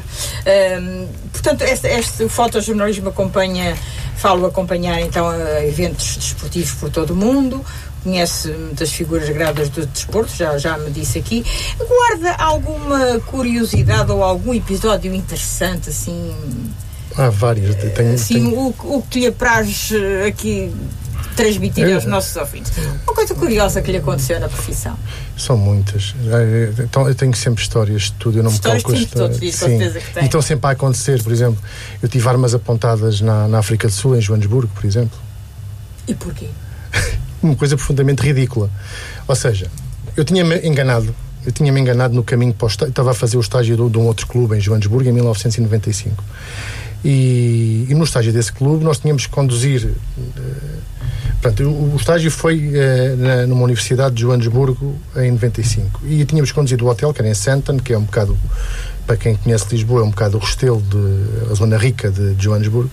[0.79, 3.75] Um, portanto, este, este, o fotojornalismo acompanha,
[4.15, 7.65] falo acompanhar então eventos desportivos por todo o mundo,
[8.03, 11.43] conhece muitas figuras gradas do desporto, já, já me disse aqui.
[11.77, 16.35] Guarda alguma curiosidade ou algum episódio interessante, assim?
[17.15, 17.75] Há vários.
[17.75, 18.59] Tenho, assim, tenho...
[18.59, 20.73] O, o que lhe apraz eh, aqui
[21.33, 21.93] transmitir é.
[21.93, 22.71] aos nossos ouvintes.
[23.03, 24.97] Uma coisa curiosa que lhe aconteceu na profissão.
[25.37, 26.15] São muitas.
[26.79, 28.39] Então, eu tenho sempre histórias de tudo.
[28.39, 30.25] Eu não histórias me calco sim, certeza que tem.
[30.25, 31.61] Então sempre a acontecer, por exemplo,
[32.01, 35.17] eu tive armas apontadas na, na África do Sul, em Joanesburgo, por exemplo.
[36.07, 36.47] E porquê?
[37.41, 38.69] Uma coisa profundamente ridícula.
[39.27, 39.69] Ou seja,
[40.15, 41.13] eu tinha-me enganado
[41.45, 43.97] eu tinha-me enganado no caminho para o estágio, estava a fazer o estágio de, de
[43.97, 46.23] um outro clube em Joanesburgo em 1995.
[47.03, 50.83] E, e, no estágio desse clube nós tínhamos que conduzir uh,
[51.43, 56.53] Portanto, o, o estágio foi eh, na, numa universidade de Joanesburgo em 95 e tínhamos
[56.53, 58.37] conduzido o hotel, que era em Santon, que é um bocado,
[59.05, 62.41] para quem conhece Lisboa, é um bocado o restelo de a zona rica de, de
[62.41, 62.89] Joanesburgo.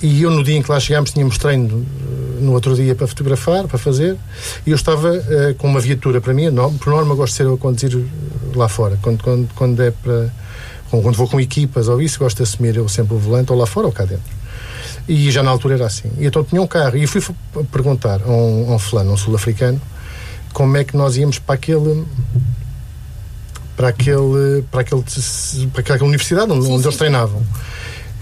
[0.00, 3.06] E eu, no dia em que lá chegámos, tínhamos treino eh, no outro dia para
[3.06, 4.16] fotografar, para fazer,
[4.66, 5.12] e eu estava
[5.58, 8.02] com uma viatura para mim, não, por norma gosto de ser eu a conduzir
[8.54, 10.39] lá fora, quando, quando, quando é para.
[10.90, 13.66] Quando vou com equipas ou isso, gosto de assumir eu sempre o volante, ou lá
[13.66, 14.40] fora ou cá dentro.
[15.08, 16.10] E já na altura era assim.
[16.18, 16.96] E então tinha um carro.
[16.96, 17.22] E fui
[17.70, 19.80] perguntar a um, a um fulano, um sul-africano,
[20.52, 22.04] como é que nós íamos para aquele
[23.76, 25.02] para aquele para aquele
[25.72, 26.88] para aquela universidade onde, sim, onde sim.
[26.88, 27.42] eles treinavam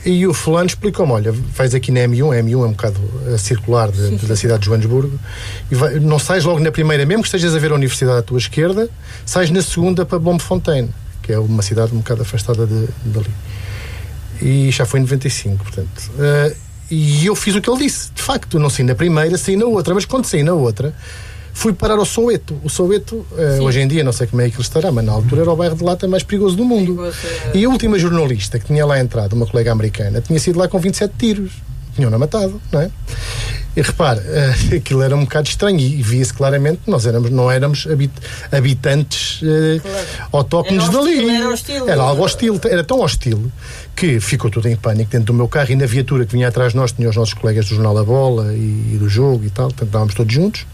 [0.04, 3.00] e o fulano explicou-me olha vais aqui na M1 a M1 é um bocado
[3.34, 5.18] a circular de, sim, da cidade de Joanesburgo
[5.70, 8.22] e vai, não sais logo na primeira mesmo que estejas a ver a universidade à
[8.22, 8.88] tua esquerda
[9.26, 10.90] sais na segunda para Bloemfontein
[11.28, 13.30] que é uma cidade um bocado afastada de, dali
[14.40, 18.10] e já foi em 95 portanto uh, e eu fiz o que ele disse.
[18.14, 19.94] De facto, não saí na primeira, saí na outra.
[19.94, 20.94] Mas quando saí na outra,
[21.52, 22.58] fui parar ao Soweto.
[22.64, 25.12] O Soweto, uh, hoje em dia, não sei como é que ele estará, mas na
[25.12, 26.94] altura era o bairro de lata mais perigoso do mundo.
[26.94, 27.18] Perigoso,
[27.52, 27.58] é...
[27.58, 30.78] E a última jornalista que tinha lá entrado, uma colega americana, tinha sido lá com
[30.78, 31.52] 27 tiros.
[31.98, 32.90] Tinham-na matado, não é?
[33.76, 37.50] E repare, uh, aquilo era um bocado estranho e, via-se claramente que nós éramos, não
[37.50, 38.12] éramos habit,
[38.52, 40.06] habitantes uh, claro.
[40.30, 41.28] autóctones dali.
[41.28, 43.50] Era, hostil, era algo hostil, era tão hostil
[43.96, 46.70] que ficou tudo em pânico dentro do meu carro e na viatura que vinha atrás
[46.70, 49.50] de nós tinha os nossos colegas do Jornal da Bola e, e do jogo e
[49.50, 50.66] tal, portanto estávamos todos juntos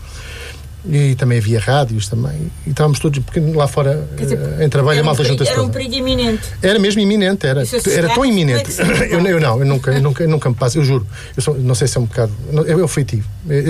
[0.86, 2.50] e também havia rádios também.
[2.66, 5.68] E estávamos todos porque lá fora dizer, eh, em trabalho a malta junta-se era um
[5.68, 6.42] perigo iminente.
[6.60, 7.62] Era mesmo iminente era.
[7.90, 8.70] Era tão iminente.
[8.80, 11.06] é eu, eu, não eu nunca eu nunca eu nunca me passo eu juro.
[11.36, 12.32] Eu sou, não sei se é um bocado
[12.66, 13.26] eu, eu feitivo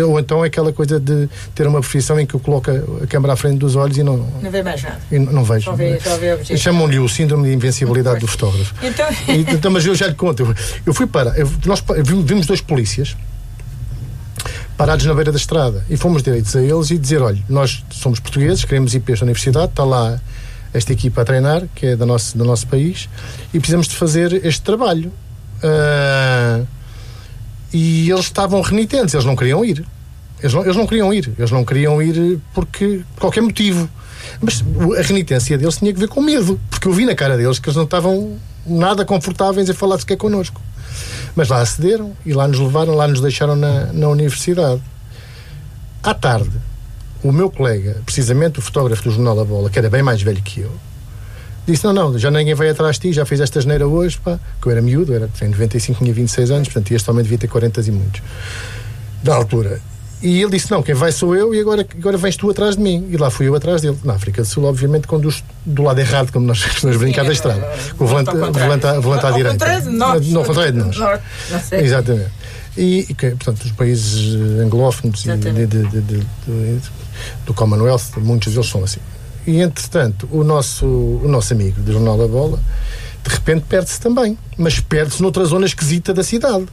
[0.07, 3.35] ou então é aquela coisa de ter uma profissão em que eu coloco a câmera
[3.35, 5.01] à frente dos olhos e não não vê mais nada.
[5.11, 5.71] não, não vejo.
[6.57, 8.75] Chamam-lhe o síndrome de invencibilidade do fotógrafo.
[8.83, 9.07] Então...
[9.29, 10.43] E, então mas eu já lhe conto.
[10.43, 10.55] Eu,
[10.87, 11.83] eu fui para nós
[12.25, 13.17] vimos dois polícias
[14.77, 15.85] parados na beira da estrada.
[15.89, 19.25] E fomos direitos a eles e dizer: olha, nós somos portugueses, queremos ir para esta
[19.25, 20.21] universidade, está lá
[20.73, 23.09] esta equipa a treinar, que é do nosso, do nosso país,
[23.53, 25.13] e precisamos de fazer este trabalho.
[25.63, 26.67] Uh,
[27.73, 29.85] e eles estavam renitentes, eles não queriam ir.
[30.41, 31.33] Eles não, eles não queriam ir.
[31.39, 33.89] Eles não queriam ir porque, por qualquer motivo.
[34.41, 34.65] Mas
[34.99, 37.69] a renitência deles tinha que ver com medo, porque eu vi na cara deles que
[37.69, 40.61] eles não estavam nada confortáveis em falar sequer connosco.
[41.35, 44.81] Mas lá acederam e lá nos levaram, lá nos deixaram na, na universidade.
[46.03, 46.53] À tarde,
[47.23, 50.43] o meu colega, precisamente o fotógrafo do Jornal da Bola, que era bem mais velho
[50.43, 50.73] que eu,
[51.67, 54.39] Disse: Não, não, já ninguém vai atrás de ti, já fiz esta geneira hoje, pá.
[54.61, 57.49] Que eu era miúdo, era, em 95 tinha 26 anos, portanto, este homem devia ter
[57.49, 58.23] 40 e muitos.
[59.23, 59.81] Da altura.
[60.23, 62.83] E ele disse: Não, quem vai sou eu e agora, agora vens tu atrás de
[62.83, 63.07] mim.
[63.11, 63.99] E lá fui eu atrás dele.
[64.05, 67.61] Na África do Sul, obviamente, conduz do lado errado, como nós costumamos brincar da estrada.
[67.97, 69.57] Com o volante, volante, à, volante à direita.
[70.33, 70.97] Não, ao contrário de nós.
[71.73, 72.31] Exatamente.
[72.77, 76.23] E, e, portanto, os países anglófonos de, de, de,
[77.47, 79.01] do Commonwealth, muitos deles são assim.
[79.47, 82.59] E, entretanto, o nosso, o nosso amigo do Jornal da Bola,
[83.23, 84.37] de repente perde-se também.
[84.57, 86.67] Mas perde-se noutra zona esquisita da cidade.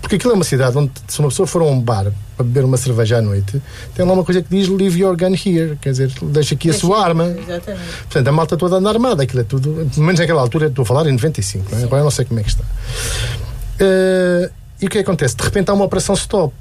[0.00, 2.64] Porque aquilo é uma cidade onde, se uma pessoa for a um bar para beber
[2.64, 3.62] uma cerveja à noite,
[3.94, 6.74] tem lá uma coisa que diz Leave your gun here, quer dizer, deixa aqui a
[6.74, 7.26] sua arma.
[7.26, 7.84] Exatamente.
[8.02, 10.86] Portanto, a malta toda anda armada, aquilo é tudo, pelo menos naquela altura, estou a
[10.86, 11.84] falar em 95, não é?
[11.84, 12.64] agora não sei como é que está.
[12.64, 15.36] Uh, e o que acontece?
[15.36, 16.52] De repente há uma operação stop.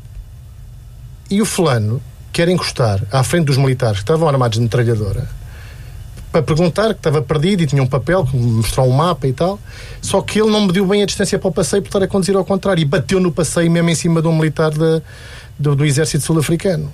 [1.31, 5.40] E o fulano quer encostar à frente dos militares que estavam armados de metralhadora
[6.31, 9.59] para perguntar que estava perdido e tinha um papel mostrou um mapa e tal.
[10.01, 12.35] Só que ele não mediu bem a distância para o passeio por estar a conduzir
[12.35, 16.23] ao contrário e bateu no passeio mesmo em cima de um militar do, do exército
[16.23, 16.91] sul-africano.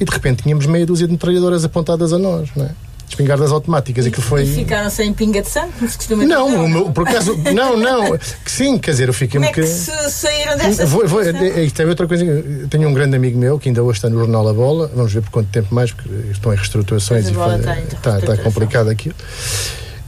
[0.00, 2.70] E de repente tínhamos meia dúzia de metralhadoras apontadas a nós, não é?
[3.08, 4.06] Espingardas automáticas.
[4.06, 4.42] E, que foi...
[4.44, 7.76] e ficaram sem pinga de sangue, como se costuma Não, dizer, não, por acaso, não,
[7.76, 9.74] não, que sim, quer dizer, eu fiquei como um bocadinho.
[9.74, 12.24] É que se saíram dessa vou, vou, Isto é outra coisa.
[12.68, 15.22] Tenho um grande amigo meu que ainda hoje está no Jornal A Bola, vamos ver
[15.22, 19.14] por quanto tempo mais, porque estão em reestruturações e foi, está, está complicado aquilo.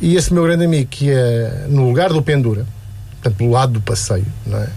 [0.00, 2.66] E esse meu grande amigo, que é no lugar do Pendura,
[3.12, 4.68] portanto, do lado do passeio, não é?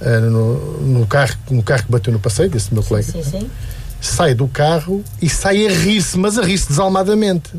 [0.00, 3.12] Uh, no, no, carro, no carro que bateu no passeio, desse meu colega.
[3.12, 3.50] Sim, sim
[4.00, 7.50] sai do carro e sai a rir-se, mas a rir-se desalmadamente.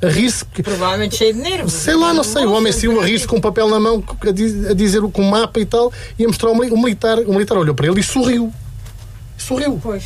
[0.00, 0.44] A rir-se.
[0.62, 1.72] Provavelmente cheio de nervos.
[1.72, 2.44] Sei lá, não sei.
[2.46, 5.58] O homem saiu a rir-se com um papel na mão, a dizer com um mapa
[5.58, 7.18] e tal, e a mostrar o militar.
[7.18, 8.52] O militar olhou para ele e sorriu.
[9.38, 9.80] Sorriu.
[9.82, 10.02] Pois.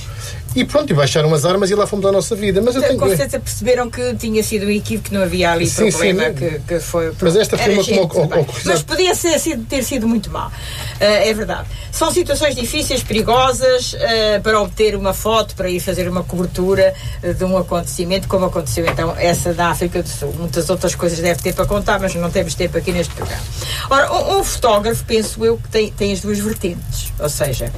[0.55, 2.61] E pronto, e baixaram umas armas e lá fomos à nossa vida.
[2.61, 2.99] Mas eu tenho...
[2.99, 6.35] Com certeza perceberam que tinha sido um equívoco, que não havia ali sim, problema, sim,
[6.35, 7.13] que, que foi...
[7.21, 8.47] Mas esta foi uma como...
[8.67, 10.49] Mas podia ser, ter sido muito mal.
[10.49, 10.53] Uh,
[11.01, 11.67] é verdade.
[11.91, 17.33] São situações difíceis, perigosas, uh, para obter uma foto, para ir fazer uma cobertura uh,
[17.33, 20.35] de um acontecimento, como aconteceu então essa da África do Sul.
[20.39, 23.43] Muitas outras coisas deve ter para contar, mas não temos tempo aqui neste programa.
[23.89, 27.11] Ora, um, um fotógrafo, penso eu, que tem, tem as duas vertentes.
[27.19, 27.73] Ou seja,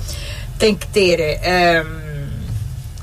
[0.59, 1.41] tem que ter...
[1.85, 2.05] Um,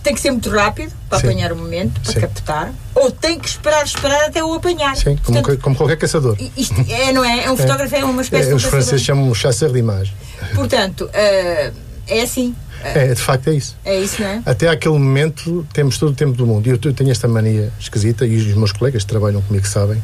[0.03, 1.27] tem que ser muito rápido para Sim.
[1.27, 2.21] apanhar o momento, para Sim.
[2.21, 4.95] captar, ou tem que esperar, esperar até o apanhar.
[4.95, 6.35] Sim, como, Portanto, como qualquer caçador.
[6.57, 7.45] Isto é, não é?
[7.45, 7.57] É um é.
[7.57, 8.55] fotógrafo, é uma espécie é, de.
[8.55, 10.13] Os franceses chamam um chasseur de imagem.
[10.55, 11.73] Portanto, uh,
[12.07, 12.55] é assim.
[12.83, 13.77] É, de facto é isso.
[13.85, 14.41] É isso, não é?
[14.43, 16.65] Até aquele momento temos todo o tempo do mundo.
[16.65, 20.01] E eu tenho esta mania esquisita, e os meus colegas que trabalham comigo sabem.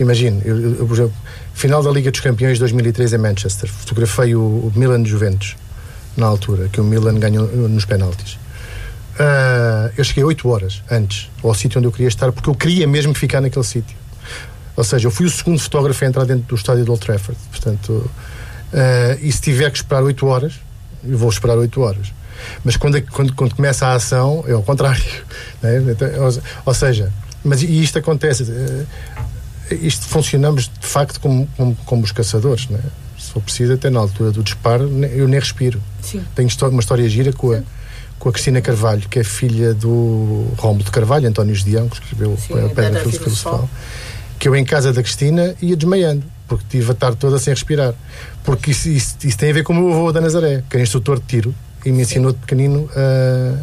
[0.00, 1.14] Imagino, eu, eu, por exemplo,
[1.54, 5.56] final da Liga dos Campeões de 2003 em Manchester, fotografei o, o Milan Juventus,
[6.16, 8.38] na altura, que o Milan ganhou nos penaltis.
[9.16, 12.86] Uh, eu cheguei 8 horas antes ao sítio onde eu queria estar, porque eu queria
[12.86, 13.96] mesmo ficar naquele sítio.
[14.76, 17.40] Ou seja, eu fui o segundo fotógrafo a entrar dentro do estádio do Old Trafford.
[17.50, 20.60] Portanto, uh, e se tiver que esperar 8 horas,
[21.02, 22.12] eu vou esperar 8 horas.
[22.62, 25.02] Mas quando, quando, quando começa a ação, é ao contrário.
[25.62, 25.78] Né?
[25.90, 26.06] Então,
[26.66, 27.10] ou, seja,
[27.42, 28.44] mas e isto acontece.
[29.70, 32.68] Isto funcionamos de facto como, como, como os caçadores.
[32.68, 32.78] Né?
[33.18, 35.80] Se for preciso, até na altura do disparo, eu nem respiro.
[36.06, 36.22] Sim.
[36.34, 37.62] Tenho uma história gira com a
[38.18, 42.36] com a Cristina Carvalho, que é filha do Rómulo de Carvalho, António Gedeão, que escreveu
[42.36, 43.68] Sim, a Pedra Filosofal,
[44.38, 47.94] que eu em casa da Cristina ia desmaiando, porque tive a tarde toda sem respirar.
[48.44, 50.82] Porque isso, isso, isso tem a ver com o meu avô da Nazaré, que era
[50.82, 53.54] instrutor de tiro e me ensinou de pequenino a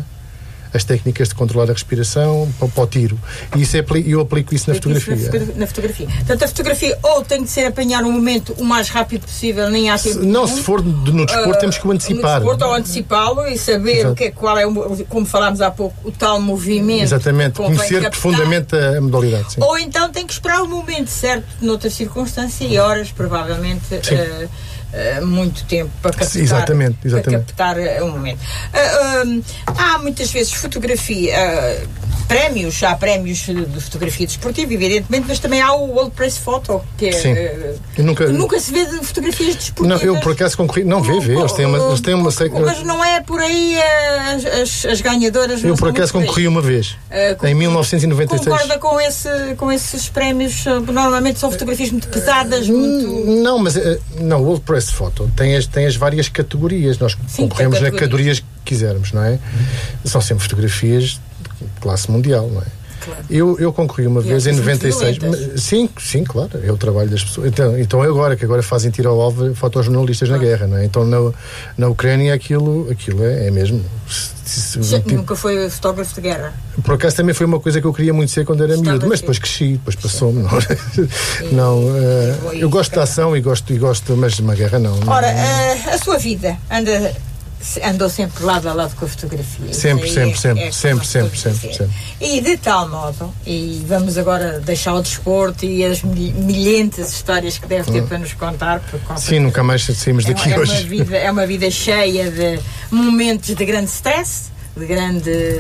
[0.73, 3.19] as técnicas de controlar a respiração para, para o tiro.
[3.55, 5.13] E isso é, eu aplico isso na fotografia.
[5.13, 6.07] Isso na, na, fotografia.
[6.07, 9.89] Portanto, a fotografia ou tem de ser apanhar um momento o mais rápido possível, nem
[9.89, 10.19] há tempo.
[10.19, 12.39] Se, não, se for no desporto, uh, temos que o antecipar.
[12.41, 14.63] No desporto, ou antecipá-lo e saber o que é, qual é,
[15.07, 17.03] como falámos há pouco, o tal movimento.
[17.03, 18.11] Exatamente, conhecer captar.
[18.11, 19.53] profundamente a, modalidade.
[19.53, 19.61] Sim.
[19.61, 23.93] Ou então tem que esperar o momento certo, noutra circunstância e horas, provavelmente.
[23.93, 27.53] Uh, uh, muito tempo para captar, exatamente, exatamente.
[27.53, 28.39] para captar uh, um momento.
[28.39, 29.43] Uh,
[29.77, 31.35] há muitas vezes fotografia,
[32.23, 37.07] prémios, há prémios de fotografia desportiva, evidentemente, mas também há o World Press Photo, que
[37.07, 37.35] é, Sim.
[38.03, 40.01] nunca, nunca se vê de fotografias desportivas.
[40.01, 42.29] Não, eu por acaso concorri, não vê, vê, eles têm uma, eles têm uma
[42.61, 43.77] Mas não é por aí
[44.33, 45.63] as, as, as ganhadoras.
[45.63, 48.47] Eu por acaso concorri uma vez, uh, em 1996.
[48.47, 50.65] Concorda com, esse, com esses prémios?
[50.65, 53.25] Normalmente são fotografias muito pesadas, muito.
[53.41, 53.75] Não, mas
[54.19, 56.97] não, o World Press Photo tem as, tem as várias categorias.
[56.97, 59.39] Nós Sim, concorremos na categorias que quisermos, não é?
[60.05, 61.19] São sempre fotografias
[61.79, 62.83] classe mundial, não é?
[63.03, 63.25] Claro.
[63.29, 65.61] Eu, eu concorri uma e vez em 96.
[65.61, 67.47] Sim, sim, claro, é o trabalho das pessoas.
[67.47, 70.33] Então, então é agora, que agora fazem tiro ao alvo fotojornalistas ah.
[70.33, 70.85] na guerra, não é?
[70.85, 71.31] Então na,
[71.77, 73.83] na Ucrânia aquilo, aquilo é, é mesmo.
[74.45, 76.53] Tipo, nunca foi fotógrafo de guerra?
[76.83, 79.19] Por acaso também foi uma coisa que eu queria muito ser quando era miúdo, mas
[79.19, 80.43] depois cresci, depois passou-me.
[80.43, 80.49] Não,
[81.51, 84.99] não uh, eu gosto de ação e gosto, e gosto, mas de uma guerra não.
[85.07, 85.41] Ora, não.
[85.41, 87.13] Uh, a sua vida anda
[87.83, 89.73] andou sempre lado a lado com a fotografia.
[89.73, 94.17] Sempre, sempre, é, sempre, é sempre, sempre, sempre, sempre, E de tal modo, e vamos
[94.17, 98.07] agora deixar o desporto e as milhentas histórias que deve ter hum.
[98.07, 98.81] para nos contar.
[99.17, 100.71] Sim, nunca mais saímos daqui é, hoje.
[100.71, 102.59] Uma vida, é uma vida cheia de
[102.91, 105.59] momentos de grande stress, de grande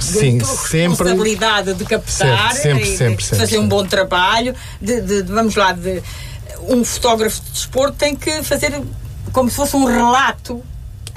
[0.00, 0.88] Sim, sempre.
[0.88, 5.56] responsabilidade de captar, sempre, sempre, sempre, de fazer um bom trabalho, de, de, de, vamos
[5.56, 6.02] lá, de
[6.68, 8.80] um fotógrafo de desporto tem que fazer
[9.32, 10.62] como se fosse um relato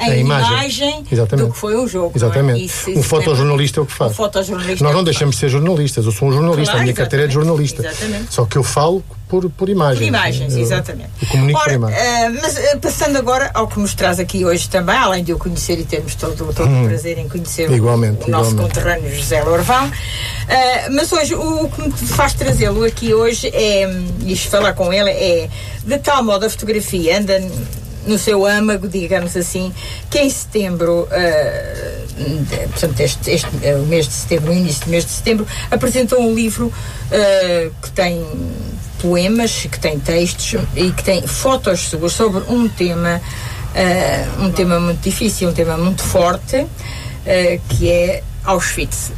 [0.01, 1.03] em a imagem, imagem
[1.37, 2.11] do que foi o jogo.
[2.15, 2.17] É?
[2.17, 2.61] Exatamente.
[2.61, 2.65] É?
[2.65, 4.11] Isso, um fotojornalista é o que faz.
[4.11, 6.05] Um fotojornalista Nós não é deixamos de ser jornalistas.
[6.05, 7.85] Eu sou um jornalista, claro, a minha carteira é de jornalista.
[7.85, 8.33] Exatamente.
[8.33, 9.99] Só que eu falo por, por imagens.
[9.99, 11.09] Por imagens, exatamente.
[11.21, 12.01] Eu comunico Ora, por imagens.
[12.01, 15.37] Uh, mas uh, passando agora ao que nos traz aqui hoje também, além de eu
[15.37, 19.13] conhecer e termos todo, todo hum, o prazer em conhecer igualmente, o, o nosso conterrâneo
[19.15, 19.87] José Lorvão.
[19.87, 19.91] Uh,
[20.91, 23.87] mas hoje o, o, que me faz trazê-lo aqui hoje é,
[24.25, 25.49] e falar com ele, é
[25.85, 27.39] de tal modo a fotografia anda
[28.05, 29.73] no seu âmago, digamos assim,
[30.09, 35.11] que em setembro, uh, portanto, este, este, uh, mês de setembro, início do mês de
[35.11, 38.25] setembro, apresentou um livro uh, que tem
[39.01, 43.19] poemas, que tem textos e que tem fotos suas sobre um tema,
[44.39, 46.67] um tema muito difícil, um tema muito forte,
[47.67, 49.11] que é Auschwitz.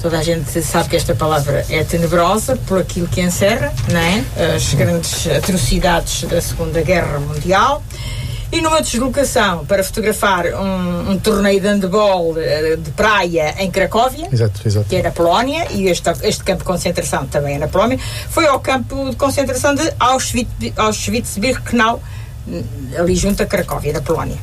[0.00, 4.24] Toda a gente sabe que esta palavra é tenebrosa por aquilo que encerra, não é?
[4.54, 7.82] As grandes atrocidades da Segunda Guerra Mundial.
[8.50, 14.28] E numa deslocação para fotografar um, um torneio de handball eh, de praia em Cracóvia,
[14.32, 14.88] exato, exato.
[14.88, 18.48] que é na Polónia, e este, este campo de concentração também é na Polónia, foi
[18.48, 19.92] ao campo de concentração de
[20.76, 22.02] Auschwitz-Birkenau,
[22.98, 24.38] ali junto a Cracóvia, da Polónia.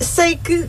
[0.00, 0.68] Sei que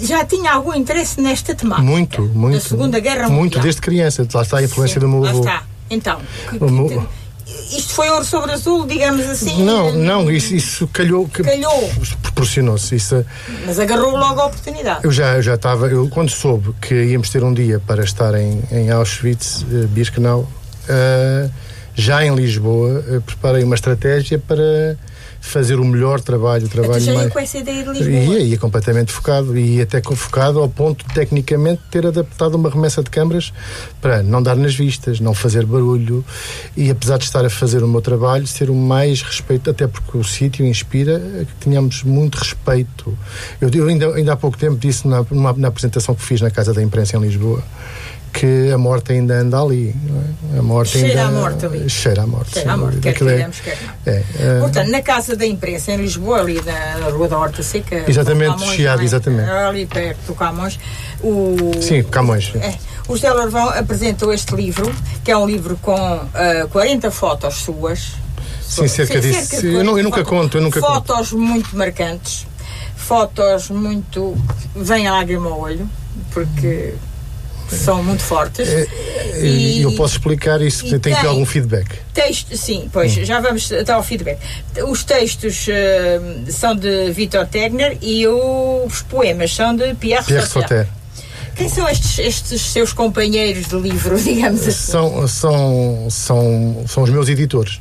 [0.00, 1.82] já tinha algum interesse nesta temática.
[1.82, 2.54] Muito, muito.
[2.54, 3.38] Da Segunda Guerra Mundial.
[3.38, 4.26] Muito, desde criança.
[4.34, 5.44] Lá está a influência Sim, do meu avô.
[5.44, 5.66] Lá está.
[5.90, 9.64] Então, que, que, isto foi ouro sobre azul, digamos assim?
[9.64, 11.28] Não, não, isso, isso calhou.
[11.28, 11.90] Calhou.
[12.22, 12.94] Proporcionou-se.
[12.94, 13.24] Isso,
[13.66, 15.00] Mas agarrou logo a oportunidade.
[15.04, 18.34] Eu já, eu já estava, eu, quando soube que íamos ter um dia para estar
[18.34, 21.50] em, em Auschwitz, uh, Birkenau, uh,
[21.94, 24.96] já em Lisboa, uh, preparei uma estratégia para
[25.42, 27.32] fazer o melhor trabalho, o trabalho já mais.
[27.32, 28.38] com essa ideia de Lisboa.
[28.38, 33.02] Ia, ia completamente focado, e até focado ao ponto de, tecnicamente, ter adaptado uma remessa
[33.02, 33.52] de câmaras
[34.00, 36.24] para não dar nas vistas, não fazer barulho,
[36.76, 40.16] e apesar de estar a fazer o meu trabalho, ser o mais respeito, até porque
[40.16, 43.18] o sítio inspira que tenhamos muito respeito.
[43.60, 45.26] Eu, eu ainda, ainda há pouco tempo disse na,
[45.56, 47.62] na apresentação que fiz na Casa da Imprensa em Lisboa
[48.32, 49.94] que a morte ainda anda ali.
[50.54, 50.58] É?
[50.58, 51.88] A morte cheira ainda, a morte ali.
[51.88, 52.54] Cheira a morte.
[52.54, 54.12] Cheira a morte, quer queremos, quer não.
[54.12, 58.04] É, é, Portanto, na Casa da Imprensa, em Lisboa, ali na Rua da Horta Seca.
[58.08, 59.04] Exatamente, Camões, Chiado, é?
[59.04, 59.50] exatamente.
[59.50, 60.78] Ali perto do Camões.
[61.20, 62.52] O, Sim, Camões.
[62.56, 62.74] É,
[63.08, 64.92] o José Larvão apresentou este livro,
[65.22, 68.12] que é um livro com uh, eh, 40 fotos suas.
[68.62, 69.46] Sim, cerca disso.
[69.46, 71.38] Cerca eu, eu, nunca conto, eu nunca Fotos conto.
[71.38, 72.46] muito marcantes,
[72.96, 74.36] fotos muito.
[74.74, 75.88] vem a lágrima ao olho,
[76.32, 76.94] porque
[77.76, 78.68] são muito fortes.
[78.68, 78.86] É,
[79.40, 81.98] e eu posso explicar isso, tem, tem que ter algum feedback.
[82.12, 83.24] Texto, sim, pois, hum.
[83.24, 84.38] já vamos até ao feedback.
[84.88, 90.86] Os textos uh, são de Victor Tegner e os poemas são de Pierre, Pierre Sauter.
[91.54, 94.70] Quem são estes, estes seus companheiros de livro, digamos assim?
[94.70, 97.80] São, são, são, são os meus editores.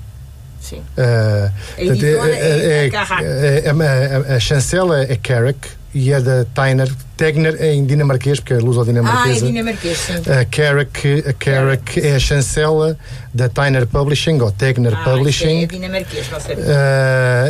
[0.59, 0.77] Sim.
[0.77, 6.89] Uh, a é, é, é, é, a, a chancela é Carrick e é da Tyner
[7.21, 9.45] Tegner em dinamarquês, porque é luso-dinamarquesa.
[9.45, 10.13] Ah, é dinamarquês, sim.
[10.13, 12.97] A Carrick, a Carrick é a chancela
[13.31, 15.61] da Tyner Publishing, ou Tegner ah, Publishing.
[15.61, 16.55] É dinamarquês, não sei.
[16.55, 16.59] Uh,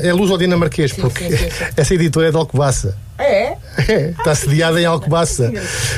[0.03, 1.65] é luso-dinamarquês, porque sim, sim, sim.
[1.77, 2.97] essa editora é de Alcobaça.
[3.17, 3.55] É?
[3.87, 5.53] É, está sediada em Alcobaça.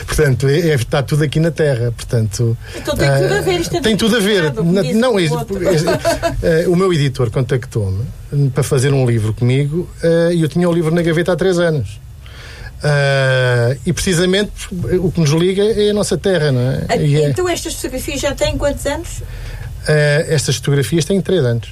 [0.05, 1.91] Portanto, é, é, está tudo aqui na Terra.
[1.91, 3.59] Portanto, então tem tudo a ver.
[3.59, 4.53] Isto é tem tudo a ver.
[4.93, 8.05] Não, é, é, o meu editor contactou-me
[8.51, 9.89] para fazer um livro comigo
[10.31, 12.02] e eu tinha o livro na gaveta há três anos.
[12.83, 16.85] Uh, e precisamente o que nos liga é a nossa terra, não é?
[16.89, 19.19] Ah, é- então estas fotografias já têm quantos anos?
[19.19, 21.69] Uh, estas fotografias têm 3 anos.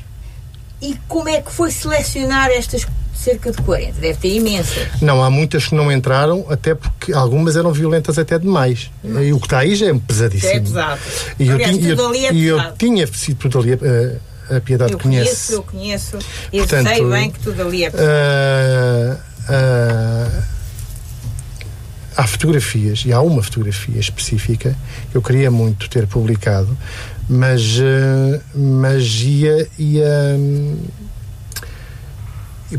[0.82, 4.00] E como é que foi selecionar estas cerca de 40?
[4.00, 4.88] Deve ter imensas.
[5.02, 8.90] Não, há muitas que não entraram, até porque algumas eram violentas até demais.
[9.04, 9.28] Mas...
[9.28, 10.54] E o que está aí já é pesadíssimo.
[10.54, 11.02] é pesado.
[11.38, 13.74] E Aliás, eu, tudo ali é e eu tinha sido tudo ali.
[13.74, 15.30] Uh, a Piedade eu conhece.
[15.30, 16.20] Conheço, eu conheço.
[16.52, 18.10] Eu Portanto, sei bem que tudo ali é pesado.
[18.10, 20.11] Uh, uh,
[22.22, 24.78] há fotografias, e há uma fotografia específica
[25.10, 26.78] que eu queria muito ter publicado,
[27.28, 30.40] mas, uh, mas ia, ia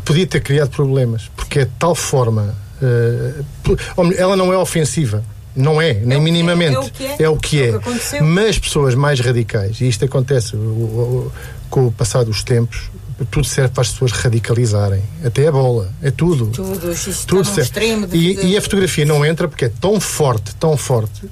[0.05, 2.55] podia ter criado problemas, porque é de tal forma.
[2.81, 5.25] Uh, ela não é ofensiva.
[5.55, 6.77] Não é, nem é, é minimamente.
[6.77, 7.17] É o que é.
[7.19, 8.17] É o que é.
[8.17, 8.23] é.
[8.23, 11.33] Mas pessoas mais radicais, e isto acontece o, o,
[11.69, 12.91] com o passar dos tempos,
[13.25, 15.03] tudo serve para as pessoas radicalizarem.
[15.25, 16.47] Até a bola, é tudo.
[16.47, 16.81] Tudo,
[17.27, 17.63] tudo serve.
[17.63, 21.23] Extremo de, e, e, a fotografia não entra porque é tão forte, tão forte,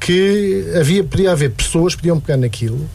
[0.00, 2.88] que havia, podia haver pessoas que podiam pegar naquilo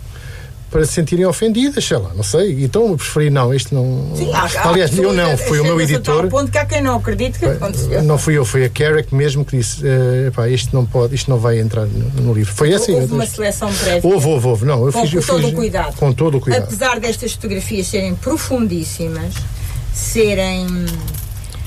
[0.70, 2.64] para se sentirem ofendidas, sei lá, não sei.
[2.64, 4.16] Então eu preferi, não, isto não.
[4.16, 6.28] Sim, há, Aliás, há eu não, foi o meu editor.
[6.28, 8.04] ponto que há quem não acredite que aconteceu.
[8.04, 11.30] Não fui eu, foi a Carrick mesmo que disse: uh, epá, isto não pode, isto
[11.30, 12.54] não vai entrar no, no livro.
[12.54, 12.96] Foi assim.
[12.96, 14.02] Houve uma seleção prévia.
[14.04, 14.66] Houve, houve, houve.
[14.66, 15.96] Não, eu com, fiz, com eu todo fiz, o cuidado.
[15.96, 16.64] Com todo o cuidado.
[16.64, 19.34] Apesar destas fotografias serem profundíssimas,
[19.94, 20.68] serem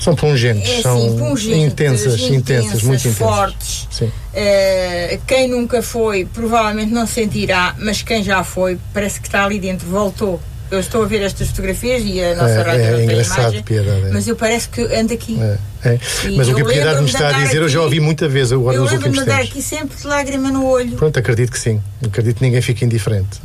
[0.01, 3.17] são pungentes, é, são sim, pungentes, intensas, intensas, intensas, muito intensas.
[3.17, 3.87] Fortes.
[4.01, 9.59] Uh, quem nunca foi, provavelmente não sentirá, mas quem já foi, parece que está ali
[9.59, 10.41] dentro, voltou
[10.71, 13.63] eu estou a ver estas fotografias e a nossa é, rádio é, não tem imagem,
[13.63, 14.09] piedade, é.
[14.11, 15.37] mas eu parece que ando aqui.
[15.41, 15.99] É, é.
[16.37, 18.51] Mas o que a Piedade me está a dizer, aqui, eu já ouvi muita vez
[18.51, 19.27] agora eu nos últimos tempos.
[19.27, 20.95] Eu lembro-me aqui sempre de lágrima no olho.
[20.95, 21.81] Pronto, acredito que sim.
[22.05, 23.41] Acredito que ninguém fique indiferente.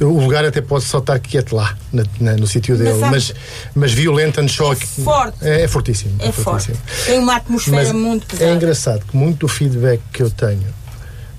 [0.00, 3.34] O lugar até pode só estar quieto lá, na, na, no sítio dele, mas, mas,
[3.74, 4.82] mas violento and shock.
[4.82, 5.36] É forte.
[5.42, 6.16] É, é fortíssimo.
[6.18, 6.76] É, fortíssimo.
[6.76, 7.04] forte.
[7.06, 8.50] Tem uma atmosfera mas muito pesada.
[8.50, 10.80] É engraçado que muito do feedback que eu tenho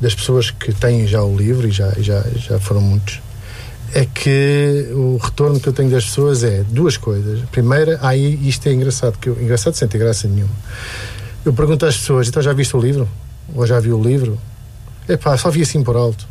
[0.01, 3.21] das pessoas que têm já o livro, e já, já, já foram muitos,
[3.93, 7.41] é que o retorno que eu tenho das pessoas é duas coisas.
[7.51, 10.53] Primeira, aí isto é engraçado, que eu, engraçado sem ter graça nenhuma.
[11.43, 13.07] Eu pergunto às pessoas, então já viste o livro?
[13.53, 14.39] Ou já viu o livro?
[15.07, 16.27] É pá, só vi assim por alto.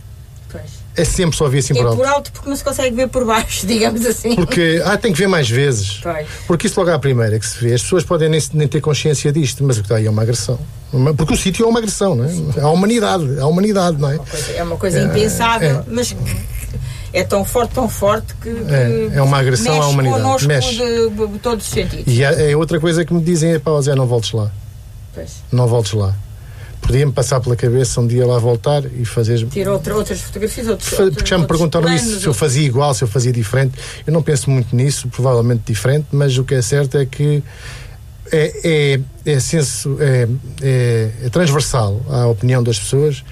[0.50, 0.80] Pois.
[0.96, 1.96] É sempre só vi assim por é alto.
[1.96, 4.34] por alto porque não se consegue ver por baixo, digamos assim.
[4.34, 6.00] Porque, ah, tem que ver mais vezes.
[6.02, 6.26] Pois.
[6.46, 9.30] Porque isso logo à primeira que se vê, as pessoas podem nem, nem ter consciência
[9.32, 10.58] disto, mas o que está aí é uma agressão.
[11.16, 12.61] Porque o sítio é uma agressão, não é?
[12.61, 14.14] A humanidade, a humanidade, não é?
[14.14, 16.16] É uma coisa, é uma coisa é, impensável, é, mas
[17.12, 20.46] é tão forte, tão forte que, que é, é uma agressão à humanidade.
[20.46, 22.04] Mexe de, de, todos os sentidos.
[22.06, 24.50] E é, é, outra coisa que me dizem é pá, Zé, não voltes lá.
[25.14, 25.42] Pois.
[25.50, 26.14] Não voltes lá.
[26.80, 29.46] Podia-me passar pela cabeça um dia lá voltar e fazer.
[29.48, 32.94] Tirar outra, outras fotografias, outros, Porque já me perguntaram planos, isso, se eu fazia igual,
[32.94, 33.74] se eu fazia diferente.
[34.06, 37.42] Eu não penso muito nisso, provavelmente diferente, mas o que é certo é que
[38.32, 40.26] é, é, é, senso, é,
[40.62, 43.22] é, é transversal à opinião das pessoas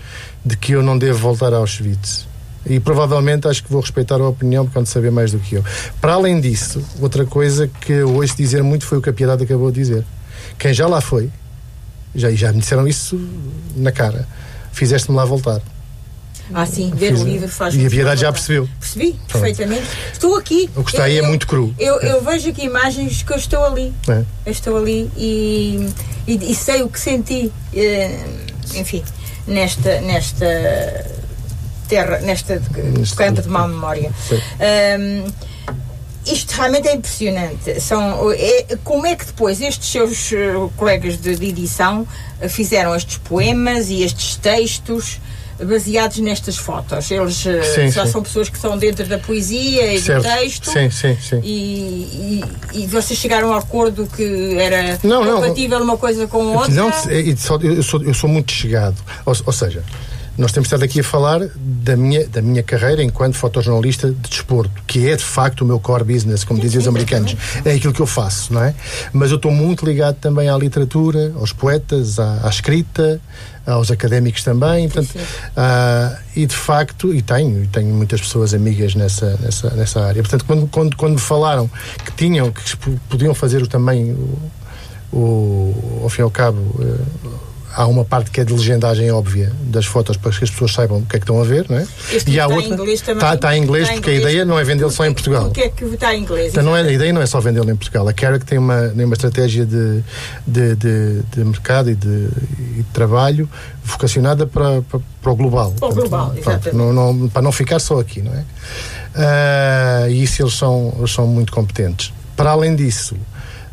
[0.44, 2.26] de que eu não devo voltar a Auschwitz.
[2.66, 5.64] E provavelmente acho que vou respeitar a opinião porque vão saber mais do que eu.
[6.00, 9.44] Para além disso, outra coisa que eu ouço dizer muito foi o que a Piedade
[9.44, 10.04] acabou de dizer.
[10.58, 11.30] Quem já lá foi,
[12.14, 13.18] já, já me disseram isso
[13.76, 14.26] na cara,
[14.72, 15.62] fizeste-me lá voltar.
[16.52, 18.68] Ah, sim, ver Fiz, o livro faz E a Piedade já percebeu.
[18.80, 19.26] Percebi, Pronto.
[19.32, 19.86] perfeitamente.
[20.12, 20.70] Estou aqui.
[20.74, 21.74] O que está aí é muito cru.
[21.78, 23.92] Eu, eu, vejo aqui imagens que eu estou ali.
[24.08, 24.24] É.
[24.46, 25.88] Eu estou ali e,
[26.26, 28.24] e, e, sei o que senti, eh,
[28.74, 29.02] enfim,
[29.46, 30.46] nesta, nesta
[31.88, 32.62] terra, nesta
[33.16, 34.12] campo de má memória.
[35.00, 35.24] Um,
[36.32, 37.80] isto realmente é impressionante.
[37.80, 42.94] São, é, como é que depois estes seus uh, colegas de, de, edição uh, fizeram
[42.94, 45.20] estes poemas e estes textos
[45.62, 47.10] baseados nestas fotos?
[47.10, 48.12] Eles uh, sim, já sim.
[48.12, 50.22] são pessoas que estão dentro da poesia e certo.
[50.22, 50.70] do texto.
[50.70, 51.40] Sim, sim, sim.
[51.42, 52.42] E,
[52.74, 55.86] e, e, vocês chegaram ao acordo que era não, compatível não.
[55.86, 56.74] uma coisa com outra?
[56.74, 58.96] Não, eu sou, eu sou muito chegado.
[59.24, 59.82] ou, ou seja,
[60.38, 64.70] nós temos estado aqui a falar da minha, da minha carreira enquanto fotojornalista de desporto,
[64.86, 67.36] que é de facto o meu core business, como dizem os americanos.
[67.64, 68.72] É aquilo que eu faço, não é?
[69.12, 73.20] Mas eu estou muito ligado também à literatura, aos poetas, à, à escrita,
[73.66, 74.88] aos académicos também.
[74.88, 80.04] Portanto, uh, e de facto, e tenho, e tenho muitas pessoas amigas nessa, nessa, nessa
[80.04, 80.22] área.
[80.22, 81.68] Portanto, quando, quando, quando me falaram
[82.04, 82.76] que tinham, que
[83.08, 84.38] podiam fazer também o,
[85.12, 86.60] o, ao fim e ao cabo.
[86.60, 87.47] Uh,
[87.78, 90.98] há uma parte que é de legendagem óbvia das fotos para que as pessoas saibam
[90.98, 91.86] o que é que estão a ver, não é?
[92.12, 94.26] Este e há outra está, está em inglês está porque inglês.
[94.26, 95.44] a ideia não é vendê-lo só em Portugal.
[95.44, 96.50] Porque é que está em inglês?
[96.50, 98.08] Então, não é, a ideia não é só vendê-lo em Portugal.
[98.08, 100.02] A Carrick tem uma, uma estratégia de,
[100.44, 103.48] de, de, de mercado e de, e de, trabalho
[103.84, 105.72] vocacionada para, para, para o global.
[105.78, 106.74] Para o global, exatamente.
[106.74, 108.44] Não, não, para não ficar só aqui, não é?
[109.14, 112.12] Uh, e isso eles são, eles são muito competentes.
[112.36, 113.16] Para além disso,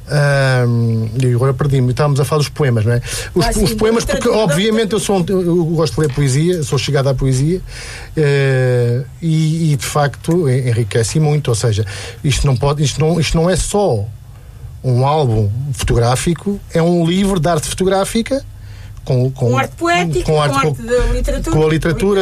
[0.07, 3.01] um, e agora perdi-me, estávamos a falar dos poemas, não é?
[3.33, 6.77] Os, ah, sim, os poemas, porque obviamente eu, sou eu gosto de ler poesia, sou
[6.77, 11.47] chegado à poesia uh, e, e, de facto enriquece muito.
[11.47, 11.85] Ou seja,
[12.23, 14.05] isto não, pode, isto não, isto não é só
[14.83, 18.43] um álbum fotográfico, é um livro de arte fotográfica.
[19.03, 22.21] Com, com, com, arte poética, com, arte, com, arte de literatura, com a literatura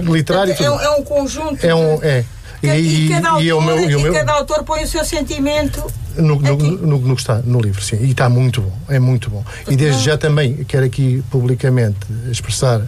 [0.00, 0.56] literária.
[0.58, 1.64] É, é, um conjunto.
[1.64, 2.24] É um, é.
[2.62, 4.12] E, e, cada autor, e, meu, e, meu...
[4.14, 5.84] cada autor põe o seu sentimento
[6.16, 7.96] No, no, no, no, que está no livro, sim.
[8.00, 9.44] E está muito bom, é muito bom.
[9.68, 11.98] E desde já também quero aqui publicamente
[12.30, 12.82] expressar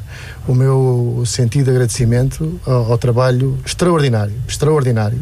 [0.46, 5.18] o meu sentido de agradecimento ao, ao trabalho extraordinário, extraordinário.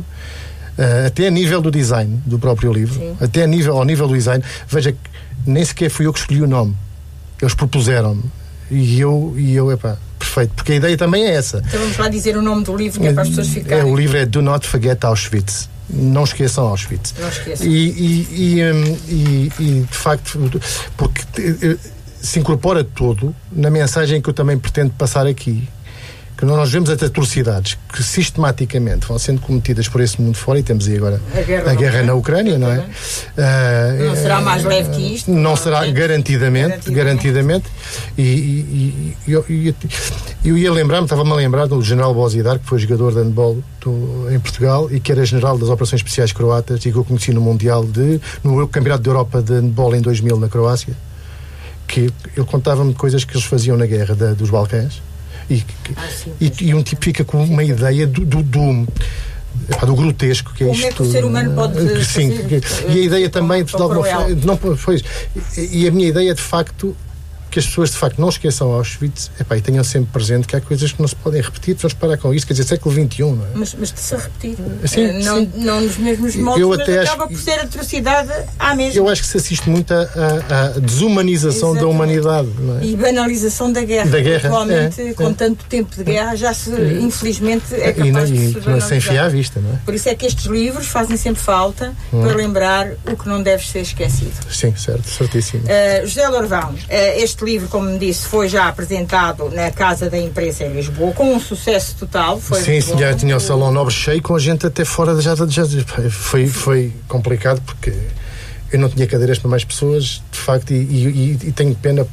[0.76, 3.16] Uh, até a nível do design do próprio livro, sim.
[3.20, 4.98] até a nível, ao nível do design, veja que
[5.46, 6.76] nem sequer fui eu que escolhi o nome.
[7.40, 8.24] Eles propuseram-me.
[8.70, 11.62] E eu, e eu, epá, perfeito, porque a ideia também é essa.
[11.66, 13.80] Então vamos lá dizer o nome do livro, que é para as pessoas ficarem.
[13.80, 15.68] É, o livro é Do Not Forget Auschwitz.
[15.88, 17.14] Não esqueçam Auschwitz.
[17.18, 17.66] Não esqueçam.
[17.66, 20.50] E, e, e, um, e, de facto,
[20.96, 21.76] porque eh,
[22.20, 25.68] se incorpora todo na mensagem que eu também pretendo passar aqui
[26.36, 30.62] que nós vemos até atrocidades que sistematicamente vão sendo cometidas por esse mundo fora e
[30.62, 32.78] temos aí agora a guerra, a guerra na Ucrânia, não é?
[32.78, 35.30] Uh, não será mais leve que isto?
[35.30, 37.66] Não, será, garantidamente, garantidamente.
[38.18, 39.44] E, e, e eu,
[40.44, 44.28] eu, ia lembrar-me, estava-me a lembrar do general Bozidar, que foi jogador de handball do,
[44.30, 47.40] em Portugal e que era general das operações especiais croatas e que eu conheci no
[47.40, 50.94] Mundial de, no Campeonato da Europa de handball em 2000 na Croácia,
[51.86, 55.00] que ele contava-me coisas que eles faziam na guerra da, dos Balcãs
[55.50, 55.64] e,
[55.96, 58.86] ah, sim, e, e, um tipo fica com uma ideia do, do, do
[59.86, 60.88] do grotesco que é Como isto.
[60.88, 64.04] é que o ser humano pode sim, fazer, e a ideia também de, de alguma
[64.04, 65.00] forma, não foi
[65.56, 66.94] e a minha ideia de facto
[67.54, 70.60] que as pessoas de facto não esqueçam Auschwitz epá, e tenham sempre presente que há
[70.60, 73.44] coisas que não se podem repetir, vamos parar com isso, quer dizer, século XXI, não
[73.44, 73.48] é?
[73.54, 75.52] Mas, mas se repetir, eh, não, sim.
[75.54, 78.98] não nos mesmos modos, eu até mas acaba por ser atrocidade à mesma.
[78.98, 81.80] Eu acho que se assiste muito à, desumanização Exatamente.
[81.80, 82.48] da humanidade
[82.82, 82.86] é?
[82.86, 84.10] e banalização da guerra.
[84.10, 84.48] Da guerra.
[84.48, 85.32] Atualmente, é, com é.
[85.32, 86.98] tanto tempo de guerra, já se, é.
[87.00, 88.88] infelizmente, é capaz e não, de se banalizar.
[88.88, 89.76] sem fiar à vista, não é?
[89.84, 92.20] Por isso é que estes livros fazem sempre falta hum.
[92.20, 94.34] para lembrar o que não deve ser esquecido.
[94.50, 95.62] Sim, certo, certíssimo.
[95.62, 96.78] Uh, José Lorvão, uh,
[97.16, 101.34] este livro, como me disse, foi já apresentado na Casa da Imprensa em Lisboa, com
[101.34, 102.40] um sucesso total.
[102.40, 105.34] Foi sim, sim já tinha o Salão Nobre cheio, com a gente até fora já,
[105.34, 105.64] já
[106.10, 107.92] foi, foi complicado porque
[108.72, 112.06] eu não tinha cadeiras para mais pessoas, de facto, e, e, e tenho pena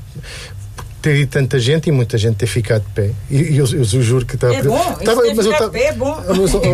[1.02, 3.12] ter ido tanta gente e muita gente ter ficado de pé.
[3.30, 4.56] E eu, eu, eu juro que estava.
[4.56, 6.24] É bom, estava, mas eu estava, é bom.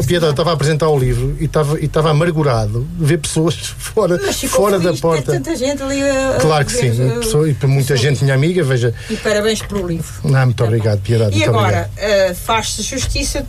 [0.10, 4.94] Estava a apresentar o livro e estava, e estava amargurado ver pessoas fora, fora da
[4.94, 5.34] porta.
[5.34, 8.64] tanta gente ali a, Claro que sim, uh, pessoa, e para muita gente, minha amiga,
[8.64, 8.94] veja.
[9.10, 10.14] E parabéns pelo livro.
[10.24, 11.38] Não, muito obrigado, Piedade.
[11.38, 13.46] E agora, uh, faz-se justiça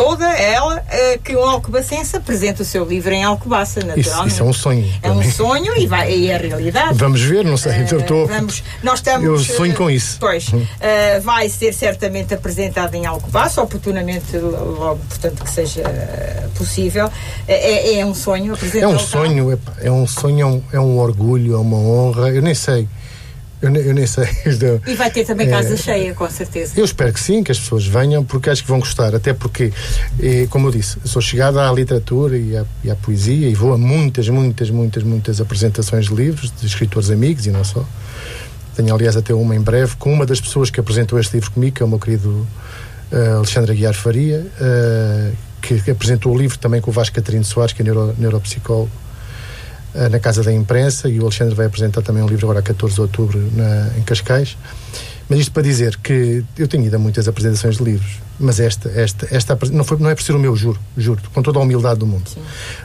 [0.00, 4.08] toda ela uh, que um alcobacense apresenta o seu livro em Alcobaça, naturalmente.
[4.08, 4.92] Isso, isso é um sonho.
[5.02, 6.94] É um sonho e, vai, e é realidade.
[6.94, 7.72] Vamos ver, não sei.
[7.72, 10.16] Uh, eu, estou, vamos, nós estamos, eu sonho com isso.
[10.18, 15.82] Pois, uh, vai ser certamente apresentado em Alcobaça, oportunamente, logo, portanto, que seja
[16.54, 17.10] possível.
[17.46, 20.80] É, é um sonho apresentar É um sonho, é, é um sonho, é um, é
[20.80, 22.30] um orgulho, é uma honra.
[22.30, 22.88] Eu nem sei.
[23.62, 24.24] Eu, eu, nem sei.
[24.86, 26.72] E vai ter também casa é, cheia, com certeza.
[26.76, 29.14] Eu espero que sim, que as pessoas venham, porque acho que vão gostar.
[29.14, 29.72] Até porque,
[30.18, 33.74] eh, como eu disse, sou chegada à literatura e à, e à, poesia e vou
[33.74, 37.84] a muitas, muitas, muitas, muitas apresentações de livros, de escritores amigos e não só.
[38.74, 41.76] Tenho, aliás, até uma em breve, com uma das pessoas que apresentou este livro comigo,
[41.76, 42.46] que é o meu querido
[43.12, 47.44] uh, Alexandre Aguiar Faria, uh, que, que, apresentou o livro também com o Vasco Catarino
[47.44, 48.90] Soares, que é neuro, neuropsicólogo
[50.10, 52.94] na Casa da Imprensa e o Alexandre vai apresentar também um livro agora a 14
[52.94, 54.56] de outubro na, em Cascais.
[55.30, 58.88] Mas isto para dizer que eu tenho ido a muitas apresentações de livros, mas esta,
[58.88, 61.62] esta, esta não, foi, não é por ser o meu, juro, juro, com toda a
[61.62, 62.28] humildade do mundo.
[62.28, 62.40] Sim.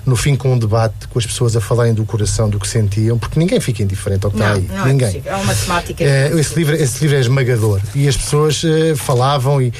[0.06, 3.18] No fim, com um debate, com as pessoas a falarem do coração, do que sentiam,
[3.18, 4.78] porque ninguém fica indiferente ao que não, está aí.
[4.78, 5.24] Não ninguém.
[5.26, 6.04] É, é uma temática.
[6.04, 9.74] É, esse, livro, esse livro é esmagador e as pessoas uh, falavam e uh,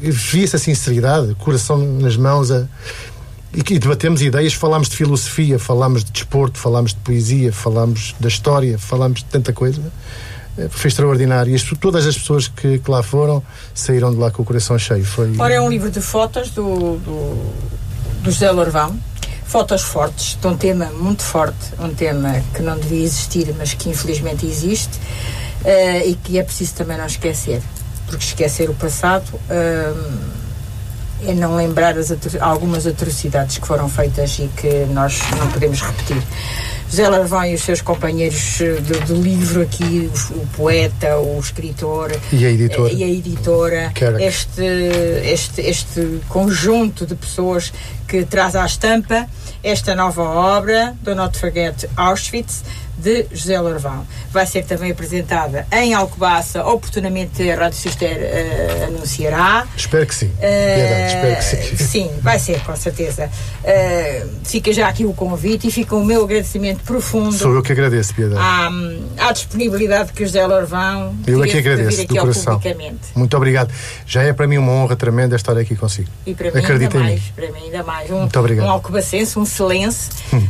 [0.00, 2.52] via-se a sinceridade, coração nas mãos.
[2.52, 2.64] A,
[3.52, 8.78] e debatemos ideias, falámos de filosofia, falámos de desporto, falámos de poesia, falámos da história,
[8.78, 9.80] falámos de tanta coisa.
[10.58, 11.54] Eh, foi extraordinário.
[11.54, 13.42] E todas as pessoas que, que, lá foram
[13.74, 15.04] saíram de lá com o coração cheio.
[15.04, 15.34] Foi...
[15.38, 17.52] Ora, é um livro de fotos do, do,
[18.22, 18.98] do José Lorvão.
[19.46, 23.88] Fotos fortes, de um tema muito forte, um tema que não devia existir, mas que
[23.88, 24.98] infelizmente existe
[25.64, 27.62] uh, e que é preciso também não esquecer.
[28.06, 29.24] Porque esquecer o passado.
[29.48, 30.37] Uh,
[31.26, 35.80] é não lembrar as atro algumas atrocidades que foram feitas e que nós não podemos
[35.80, 36.22] repetir.
[36.88, 41.38] José Larvão e os seus companheiros eh, do, do livro aqui, o, o, poeta, o
[41.38, 44.62] escritor e a editora, e a editora este,
[45.24, 47.72] este, este conjunto de pessoas
[48.06, 49.26] que traz à estampa
[49.62, 52.64] esta nova obra, Do Not Forget Auschwitz,
[52.98, 54.06] de José Lorvão.
[54.30, 59.66] Vai ser também apresentada em Alcobaça, oportunamente a Rádio Sister uh, anunciará.
[59.76, 60.26] Espero que sim.
[60.26, 61.88] Uh, Piedade, espero que sim.
[61.98, 63.30] Sim, vai ser, com certeza.
[63.64, 67.32] Uh, fica já aqui o convite e fica o meu agradecimento profundo.
[67.32, 68.40] Sou eu que agradeço, Piedade.
[68.40, 72.60] À, à disponibilidade que o José Lorvão Eu é que agradeço, do coração.
[73.14, 73.72] Muito obrigado.
[74.06, 76.08] Já é para mim uma honra tremenda estar aqui consigo.
[76.26, 78.10] E para mim ainda mais, para mim ainda mais.
[78.10, 78.66] Um, Muito obrigado.
[78.66, 80.42] Um alcobacense, um selense, hum.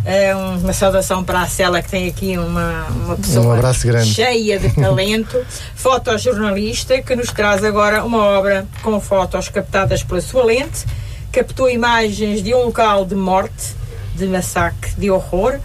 [0.62, 5.44] uma saudação para a Cela que tem aqui uma, uma pessoa um cheia de talento,
[5.74, 10.86] fotojornalista, que nos traz agora uma obra com fotos captadas pela sua lente,
[11.32, 13.74] captou imagens de um local de morte,
[14.14, 15.58] de massacre, de horror,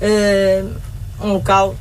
[0.00, 0.70] uh,
[1.20, 1.74] um local,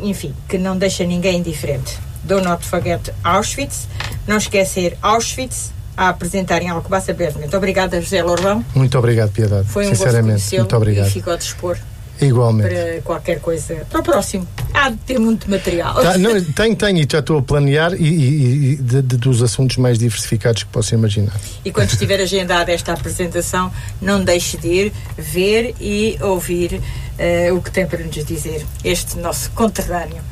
[0.00, 1.98] enfim, que não deixa ninguém indiferente.
[2.24, 3.88] Do not forget Auschwitz,
[4.26, 7.54] não esquecer Auschwitz, a apresentar em Alcobaça brevemente.
[7.56, 8.64] Obrigada, José Lorbão.
[8.72, 9.66] Muito obrigado, Piedade.
[9.66, 11.08] Foi um Sinceramente, muito obrigado.
[11.08, 11.76] E fico a dispor.
[12.20, 12.74] Igualmente.
[12.74, 13.74] Para qualquer coisa.
[13.90, 14.46] Para o próximo.
[14.74, 15.94] Há de ter muito material.
[15.94, 19.42] Tá, não, tenho, tenho, e já estou a planear e, e, e de, de, dos
[19.42, 21.36] assuntos mais diversificados que posso imaginar.
[21.64, 27.62] E quando estiver agendada esta apresentação, não deixe de ir ver e ouvir uh, o
[27.62, 30.22] que tem para nos dizer este nosso conterrâneo.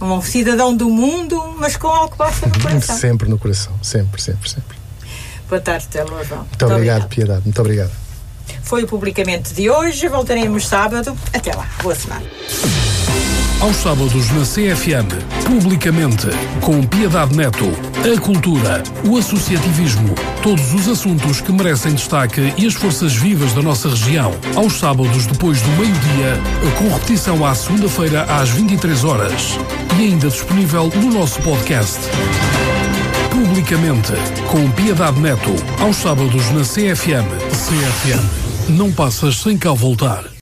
[0.00, 2.96] Um cidadão do mundo, mas com algo que passa no coração.
[2.96, 4.78] Sempre no coração, sempre, sempre, sempre.
[5.48, 7.42] Boa tarde, Telo Muito, muito obrigado, obrigado, Piedade.
[7.44, 8.07] Muito obrigado.
[8.62, 10.08] Foi o publicamente de hoje.
[10.08, 11.16] Voltaremos sábado.
[11.32, 11.66] Até lá.
[11.82, 12.24] Boa semana.
[13.60, 15.10] Aos sábados na CFM,
[15.44, 16.28] publicamente,
[16.60, 17.66] com Piedade Neto,
[18.04, 23.60] a cultura, o associativismo, todos os assuntos que merecem destaque e as forças vivas da
[23.60, 24.32] nossa região.
[24.54, 26.40] Aos sábados, depois do meio-dia,
[26.78, 29.58] com repetição à segunda-feira às 23 horas
[29.98, 31.98] e ainda disponível no nosso podcast.
[33.28, 34.12] Publicamente,
[34.52, 37.26] com Piedade Neto, aos sábados na CFM.
[37.50, 38.47] CFM.
[38.68, 40.30] Não passas sem cá voltar.